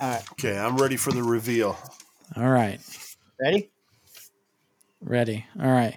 [0.00, 0.22] All right.
[0.32, 1.78] okay, I'm ready for the reveal.
[2.36, 2.80] All right,
[3.40, 3.70] Ready?
[5.00, 5.46] ready.
[5.58, 5.96] All right.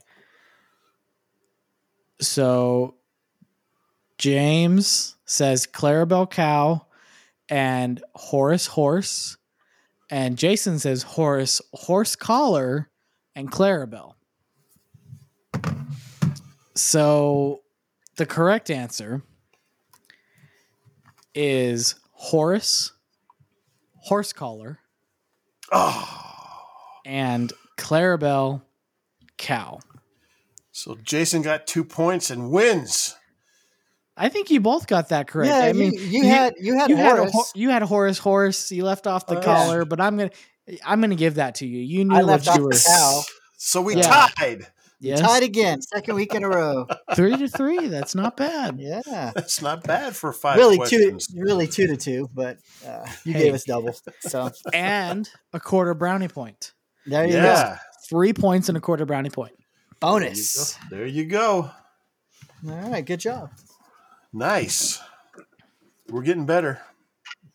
[2.22, 2.96] So
[4.20, 6.86] James says Clarabelle cow
[7.50, 9.38] and Horace horse,
[10.12, 12.88] and Jason says Horace Horsecollar
[13.36, 14.14] and Clarabelle.
[16.76, 17.62] So
[18.18, 19.24] the correct answer
[21.34, 22.92] is Horace
[24.10, 24.78] Horsecollar,
[25.72, 26.08] Oh,
[27.06, 28.64] and Clarabelle
[29.38, 29.80] cow.
[30.72, 33.16] so Jason got two points and wins.
[34.22, 35.50] I think you both got that correct.
[35.50, 37.52] yeah, I mean, you, you had you had you had a Horace.
[37.56, 38.70] you had Horace horse.
[38.72, 39.46] You left off the Oh, yeah.
[39.46, 40.30] collar, but I'm gonna
[40.86, 41.80] I'm gonna give that to you.
[41.80, 42.70] You knew I what left you off were.
[42.72, 43.22] the cow.
[43.58, 44.28] So we Yeah.
[44.38, 44.68] tied.
[45.02, 46.86] Yes, Tied again, second week in a row.
[47.16, 47.88] three to three.
[47.88, 48.78] That's not bad.
[48.82, 51.28] Yeah, That's not bad for five really questions.
[51.28, 53.44] two, really two to two, but uh, you Hey.
[53.44, 53.96] gave us double.
[54.20, 56.74] So And a quarter brownie point.
[57.06, 57.78] there you Yeah.
[58.10, 59.54] Three points and a quarter brownie point.
[60.02, 60.20] go.
[60.20, 60.74] There you Bonus.
[60.78, 60.98] go.
[60.98, 61.72] There you go.
[62.70, 63.52] All right, good job.
[64.34, 65.00] Nice.
[66.10, 66.82] We're getting better.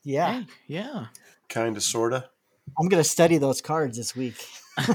[0.03, 1.07] Yeah, Hey, yeah.
[1.49, 2.25] Kind of, sort of.
[2.79, 4.45] I'm gonna study those cards this week.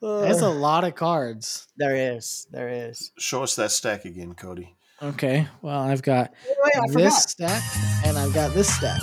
[0.00, 1.66] That's a lot of cards.
[1.76, 3.12] there is, there is.
[3.18, 4.76] Show us that stack again, Cody.
[5.02, 5.46] Okay.
[5.62, 7.12] Well, I've got Wait, I this forgot.
[7.62, 7.62] stack
[8.06, 9.00] and I've got this stack.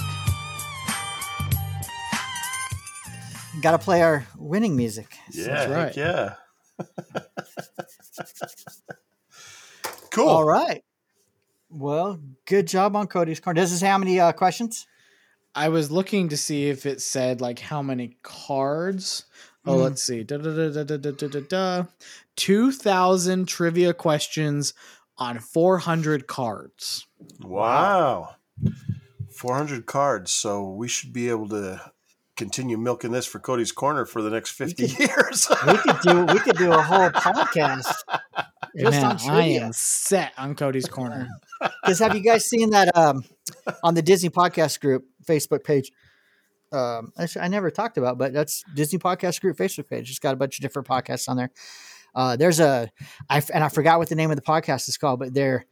[3.62, 5.16] Got to play our winning music.
[5.32, 5.96] Yeah, heck right.
[5.98, 6.36] yeah.
[10.12, 10.28] Cool.
[10.28, 10.84] All right.
[11.70, 13.60] Well, good job on Cody's corner.
[13.62, 14.86] This have how many uh, questions?
[15.56, 19.26] I was looking to see if it said like how many cards.
[19.66, 19.84] Oh, mm.
[19.84, 20.24] let's see.
[20.24, 21.84] Da, da, da, da, da, da, da, da.
[22.36, 24.74] 2,000 trivia questions
[25.18, 27.08] on 400 cards.
[27.42, 28.36] Wow.
[29.36, 30.32] 400 cards.
[30.32, 31.92] So we should be able to
[32.36, 35.48] continue milking this for Cody's Corner for the next 50 we could, years.
[35.68, 37.94] we could do we could do a whole podcast
[38.78, 41.28] just Man, on I am set on Cody's Corner.
[41.84, 43.24] Because have you guys seen that um,
[43.84, 45.92] on the Disney Podcast Group Facebook page?
[46.72, 50.10] Um, actually, I never talked about, but that's Disney Podcast Group Facebook page.
[50.10, 51.52] It's got a bunch of different podcasts on there.
[52.16, 52.90] Uh, there's a,
[53.30, 55.66] I f- and I forgot what the name of the podcast is called, but their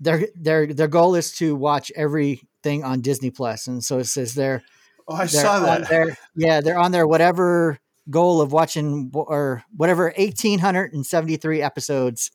[0.00, 4.34] their their their goal is to watch everything on Disney Plus, and so it says
[4.34, 4.62] they're
[5.08, 5.88] oh, I saw that.
[5.88, 7.78] their yeah they're on their whatever
[8.10, 12.30] goal of watching or whatever 1873 episodes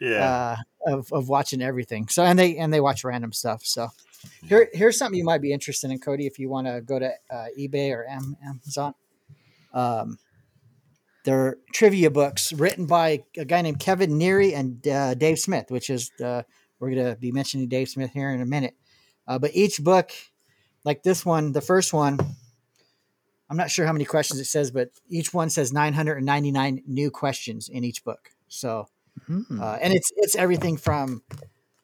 [0.00, 0.56] Yeah.
[0.86, 2.08] uh, of, of watching everything.
[2.08, 3.64] So and they and they watch random stuff.
[3.64, 3.88] So
[4.46, 7.10] here here's something you might be interested in, Cody, if you want to go to
[7.30, 8.94] uh, eBay or Amazon.
[9.72, 10.18] Um,
[11.24, 15.90] they're trivia books written by a guy named Kevin Neary and uh, Dave Smith, which
[15.90, 16.42] is uh,
[16.78, 18.74] we're going to be mentioning Dave Smith here in a minute.
[19.28, 20.12] Uh, but each book,
[20.82, 22.18] like this one, the first one,
[23.50, 27.68] I'm not sure how many questions it says, but each one says 999 new questions
[27.68, 28.30] in each book.
[28.48, 28.88] So
[29.26, 29.60] Hmm.
[29.60, 31.22] uh, and it's it's everything from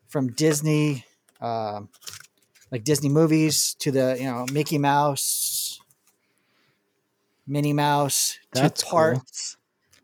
[0.09, 1.05] from Disney,
[1.41, 1.89] um,
[2.71, 5.81] like Disney movies to the you know Mickey Mouse,
[7.47, 8.91] Minnie Mouse That's to cool.
[8.99, 9.57] parks,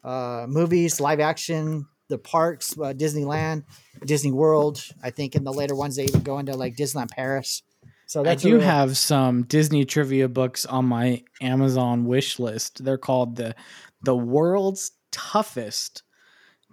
[0.05, 3.65] uh, movies, live action, the parks, uh, Disneyland,
[4.05, 4.85] Disney World.
[5.03, 7.63] I think in the later ones they even go into like Disneyland Paris.
[8.07, 12.85] So I do real- have some Disney trivia books on my Amazon wish list.
[12.85, 13.55] They're called the
[14.03, 16.03] the world's toughest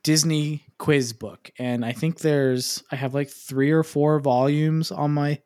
[0.04, 5.12] Disney quiz book, and I think there's I have like three or four volumes on
[5.12, 5.40] my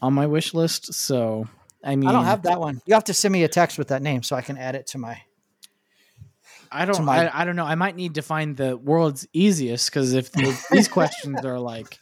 [0.00, 0.92] on my wish list.
[0.94, 1.48] So
[1.82, 2.80] I mean, I don't have that one.
[2.86, 4.88] You have to send me a text with that name so I can add it
[4.88, 5.20] to my.
[6.70, 7.04] I don't.
[7.04, 7.64] my- I, I don't know.
[7.64, 11.98] I might need to find the world's easiest because if the, these questions are like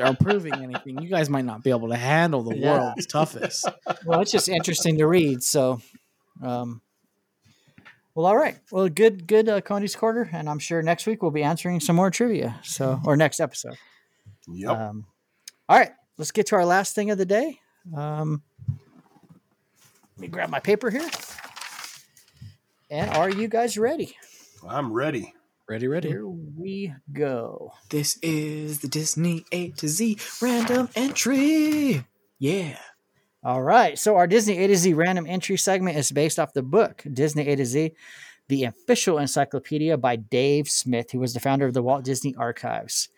[0.00, 2.78] are proving anything, you guys might not be able to handle the Yeah.
[2.78, 3.66] world's toughest.
[4.04, 5.42] well, it's just interesting to read.
[5.42, 5.80] So,
[6.42, 6.80] um,
[8.14, 8.58] well, all right.
[8.72, 11.96] Well, good, good, uh, Cody's quarter, and I'm sure next week we'll be answering some
[11.96, 12.58] more trivia.
[12.64, 13.76] So, or next episode.
[14.48, 14.70] Yep.
[14.70, 15.06] Um,
[15.68, 17.58] all right, let's get to our last thing of the day.
[17.96, 18.42] Um,
[20.16, 21.08] let me grab my paper here.
[22.90, 24.16] And are you guys ready?
[24.66, 25.32] I'm ready.
[25.68, 26.08] Ready, ready.
[26.08, 27.74] Here we go.
[27.90, 32.06] This is the Disney A to Z random entry.
[32.38, 32.78] Yeah.
[33.44, 33.98] All right.
[33.98, 37.46] So our Disney A to Z random entry segment is based off the book Disney
[37.48, 37.92] A to Z,
[38.48, 43.10] the official encyclopedia by Dave Smith, who was the founder of the Walt Disney Archives.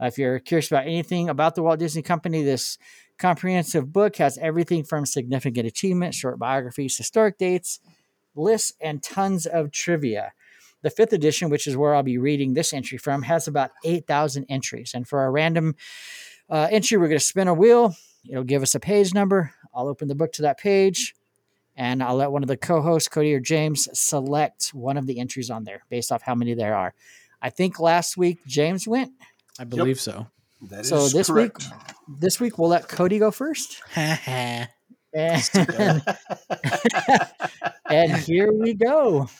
[0.00, 2.78] Uh, if you're curious about anything about the Walt Disney Company, this
[3.18, 7.80] comprehensive book has everything from significant achievements, short biographies, historic dates,
[8.36, 10.34] lists, and tons of trivia.
[10.82, 14.46] The fifth edition, which is where I'll be reading this entry from, has about 8,000
[14.48, 14.92] entries.
[14.94, 15.74] And for our random
[16.48, 17.94] uh, entry, we're going to spin a wheel.
[18.28, 19.52] It'll give us a page number.
[19.74, 21.14] I'll open the book to that page
[21.76, 25.18] and I'll let one of the co hosts, Cody or James, select one of the
[25.20, 26.94] entries on there based off how many there are.
[27.42, 29.12] I think last week James went.
[29.58, 30.26] I believe so.
[30.70, 31.58] That is So this correct.
[31.58, 33.82] week, this week we'll let Cody go first.
[33.94, 34.68] Ha
[35.14, 35.42] And,
[37.88, 39.30] and here we go.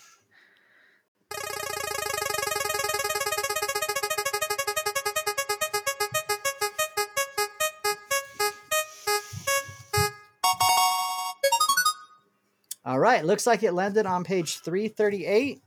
[12.95, 15.61] Right, looks like it landed on page 338.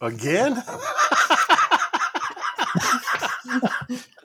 [0.00, 0.54] Again?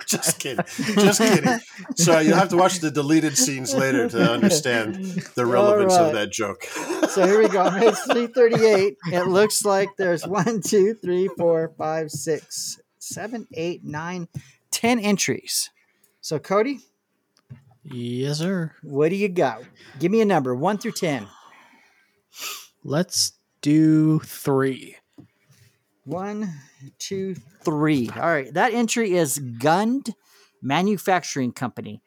[0.06, 0.64] just kidding.
[0.68, 1.60] Just kidding.
[1.96, 4.96] So you'll have to watch the deleted scenes later to understand
[5.36, 6.64] the relevance All of that joke.
[7.10, 7.64] So here we go.
[7.64, 8.98] On page 338.
[9.12, 14.28] It looks like there's one, two, three, four, five, six, seven, eight, nine,
[14.70, 15.72] ten entries.
[16.22, 16.82] So Cody,
[17.84, 18.74] Yes, sir.
[18.84, 19.64] what do you got?
[20.00, 21.28] Give me a number, one through ten.
[22.84, 24.98] Let's do three.
[26.06, 26.54] One,
[27.00, 28.10] two, three.
[28.16, 28.54] All right.
[28.54, 30.14] That entry is Gund
[30.62, 32.02] Manufacturing Company.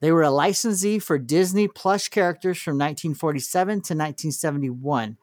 [0.00, 5.16] They were a licensee for Disney plush characters from 1947 to 1971.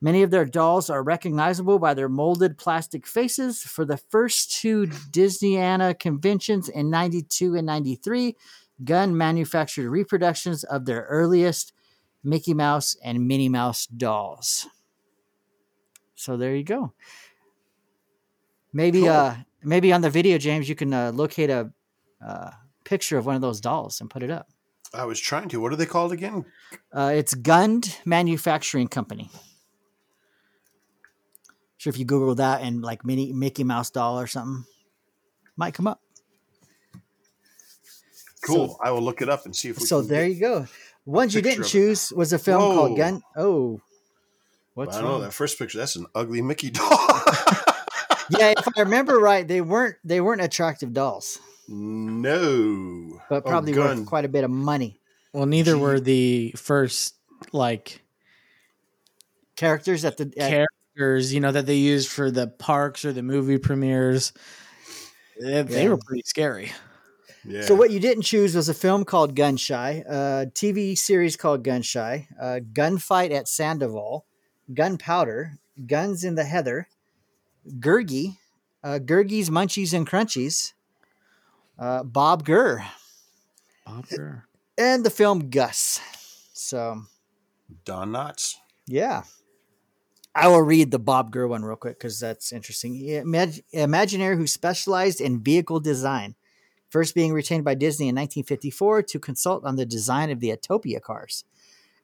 [0.00, 3.62] Many of their dolls are recognizable by their molded plastic faces.
[3.62, 8.36] For the first two Disneyana conventions in 92 and 93,
[8.84, 11.72] Gund manufactured reproductions of their earliest
[12.24, 14.66] Mickey Mouse and Minnie Mouse dolls.
[16.14, 16.92] So there you go.
[18.72, 19.10] Maybe Cool.
[19.10, 21.70] uh maybe on the video, James, you can uh, locate a
[22.24, 22.50] uh,
[22.84, 24.48] picture of one of those dolls and put it up.
[24.94, 25.60] I was trying to.
[25.60, 26.44] What are they called again?
[26.92, 29.30] Uh, it's Gund Manufacturing Company.
[31.76, 34.64] Sure, if you Google that and like mini Mickey Mouse doll or something,
[35.56, 36.00] might come up.
[38.44, 38.78] Cool.
[38.82, 40.66] I will look it up and see if we So there get- you go.
[41.08, 41.68] Ones you didn't of it.
[41.70, 42.74] choose was a film Whoa.
[42.74, 43.22] called Gun.
[43.34, 43.80] Oh,
[44.74, 45.78] what's I don't know that first picture.
[45.78, 46.88] That's an ugly Mickey doll.
[48.30, 53.20] yeah, if I remember right, they weren't they weren't attractive dolls, no.
[53.30, 54.00] but Oh, probably gun.
[54.00, 55.00] worth quite a bit of money.
[55.32, 57.14] Well, neither were the first
[57.52, 58.02] like
[59.56, 60.50] Characters at the at,
[60.96, 64.32] characters, you know, that they used for the parks or the movie premieres.
[65.40, 66.72] They, they were pretty scary.
[67.50, 67.62] Yeah.
[67.62, 72.26] So what you didn't choose was a film called Gunshy, a TV series called Gunshy,
[72.38, 74.24] a gunfight at Sandoval,
[74.72, 76.88] Gunpowder, Guns in the Heather,
[77.78, 78.36] Gurgi,
[78.84, 80.72] uh, Gurgi's Munchies and Crunchies,
[81.78, 82.84] uh, Bob Gurr,
[83.86, 84.44] Bob Gurr.
[84.76, 86.00] and the film Gus.
[86.52, 87.02] So
[87.84, 88.56] Don Knotts.
[88.86, 89.22] yeah,
[90.34, 92.94] I will read the Bob Gurr one real quick because that's interesting.
[93.00, 96.34] Imag- Imagineer who specialized in vehicle design,
[96.88, 101.00] first being retained by Disney in 1954 to consult on the design of the Autopia
[101.00, 101.44] cars.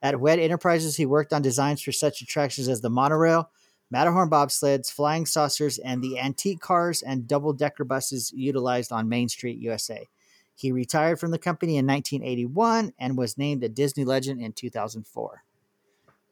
[0.01, 3.49] At Wed Enterprises, he worked on designs for such attractions as the monorail,
[3.91, 9.29] Matterhorn bobsleds, flying saucers, and the antique cars and double decker buses utilized on Main
[9.29, 10.07] Street, USA.
[10.55, 15.43] He retired from the company in 1981 and was named a Disney legend in 2004.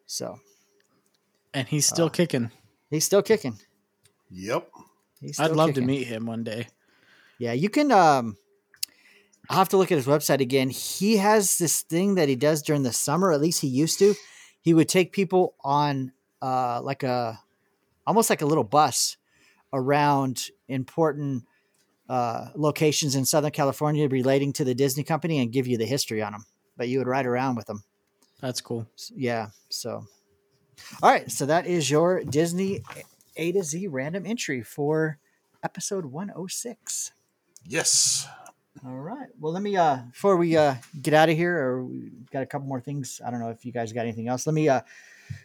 [0.06, 0.40] So
[1.54, 2.52] And he's still Uh, kicking.
[2.90, 3.60] he's still kicking.
[4.32, 4.70] Yep.
[5.22, 6.68] He's I'd still love to meet him one day.
[7.38, 7.92] Yeah, you can.
[7.92, 8.38] Um,
[9.50, 10.70] I'll have to look at his website again.
[10.70, 13.32] He has this thing that he does during the summer.
[13.32, 14.16] At least he used to.
[14.62, 17.40] He would take people on uh, like a,
[18.08, 19.18] almost like a little bus,
[19.74, 21.44] around important
[22.08, 26.22] uh, locations in Southern California relating to the Disney company and give you the history
[26.22, 26.46] on them.
[26.78, 27.84] But you would ride around with them.
[28.40, 28.88] That's cool.
[29.16, 29.50] Yeah.
[29.70, 30.06] So,
[31.02, 31.30] all right.
[31.32, 32.82] So that is your Disney
[33.36, 35.18] A to Z random entry for
[35.64, 37.12] episode 106.
[37.66, 38.28] Yes.
[38.86, 39.30] All right.
[39.40, 42.46] Well, let me uh before we uh get out of here, or we got a
[42.46, 43.22] couple more things.
[43.26, 44.46] I don't know if you guys got anything else.
[44.46, 44.82] Let me uh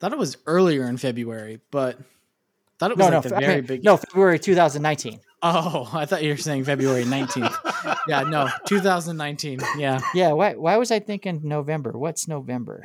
[0.00, 1.98] Thought it was earlier in February, but
[2.78, 3.84] thought it was No, like no, the I very mean, big.
[3.84, 5.20] no, February 2019.
[5.42, 7.98] Oh, I thought you were saying February 19th.
[8.08, 9.60] yeah, no, 2019.
[9.76, 11.92] Yeah, Yeah, why why was I thinking November?
[11.98, 12.84] What's November?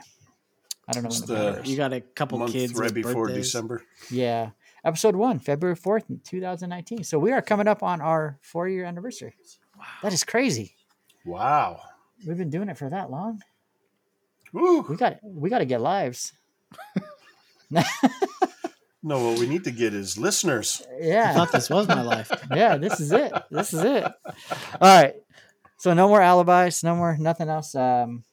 [0.88, 1.10] I don't know.
[1.10, 3.46] When the- November you got a couple month kids right with before birthdays.
[3.46, 3.84] December.
[4.12, 4.50] Yeah,
[4.84, 7.04] episode one, February 4th, 2019.
[7.04, 9.34] So we are coming up on our four year anniversary.
[9.78, 9.86] Wow.
[10.04, 10.76] That is crazy.
[11.26, 11.82] Wow.
[12.26, 13.42] We've been doing it for that long.
[14.52, 14.82] Woo.
[14.82, 16.34] We got we got to get lives.
[19.06, 20.82] No, what we need to get is listeners.
[20.98, 21.32] Yeah.
[21.32, 22.32] I thought this was my life.
[22.56, 22.78] yeah.
[22.78, 23.34] This is it.
[23.52, 24.04] This is it.
[24.06, 24.14] All
[24.82, 25.16] right.
[25.78, 26.84] So no more alibis.
[26.86, 27.76] No more nothing else.
[27.76, 28.24] Um,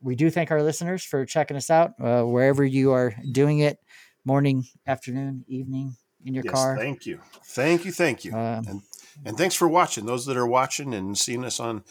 [0.00, 3.80] we do thank our listeners for checking us out uh, wherever you are doing it,
[4.24, 6.76] morning, afternoon, evening, in your Yes, car.
[6.76, 7.18] thank you.
[7.46, 7.90] Thank you.
[7.90, 8.34] Thank you.
[8.34, 8.82] Um, and
[9.24, 10.06] and thanks for watching.
[10.06, 11.84] Those that are watching and seeing us on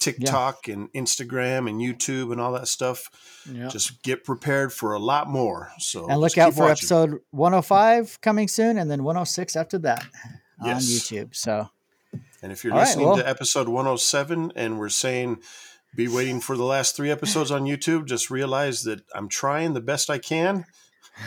[0.00, 3.10] TikTok and Instagram and YouTube and all that stuff.
[3.50, 3.68] Yeah.
[3.68, 5.70] Just get prepared for a lot more.
[5.78, 6.72] So and look out for watching.
[6.86, 10.04] episode 105 coming soon and then 106 after that
[10.60, 11.34] on YouTube.
[11.34, 11.68] So
[12.42, 15.38] And if you're All right, listening well- to episode 107 and we're saying
[15.96, 19.80] be waiting for the last three episodes on YouTube, just realize that I'm trying the
[19.80, 20.64] best I can.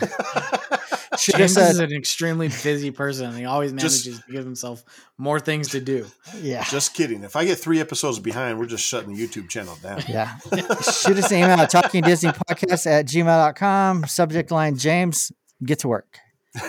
[1.18, 3.26] should have James is an extremely busy person.
[3.26, 4.82] and He always Just- manages to give himself
[5.18, 6.06] more things to do.
[6.40, 6.64] yeah.
[6.64, 7.22] Just kidding.
[7.24, 10.02] If I get three episodes behind, we're just shutting the YouTube channel down.
[10.08, 10.36] Yeah.
[10.38, 14.06] Shoot us an email at talking Disney podcast at gmail.com.
[14.06, 15.30] Subject line James,
[15.64, 16.18] get to work.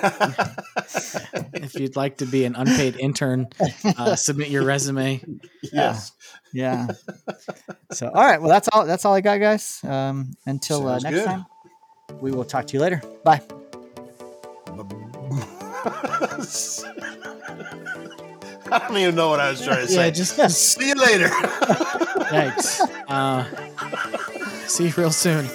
[1.55, 3.47] If you'd like to be an unpaid intern,
[3.97, 5.21] uh, submit your resume.
[5.71, 6.11] yes.
[6.53, 6.87] Yeah.
[7.91, 8.39] so all right.
[8.39, 9.79] Well that's all that's all I got, guys.
[9.83, 11.25] Um until uh, next good.
[11.25, 11.45] time.
[12.21, 13.01] We will talk to you later.
[13.23, 13.41] Bye.
[18.71, 20.11] I don't even know what I was trying to Yeah, say.
[20.11, 21.29] just, just See you later.
[22.29, 22.81] thanks.
[23.07, 23.45] Uh,
[24.67, 25.47] see you real soon.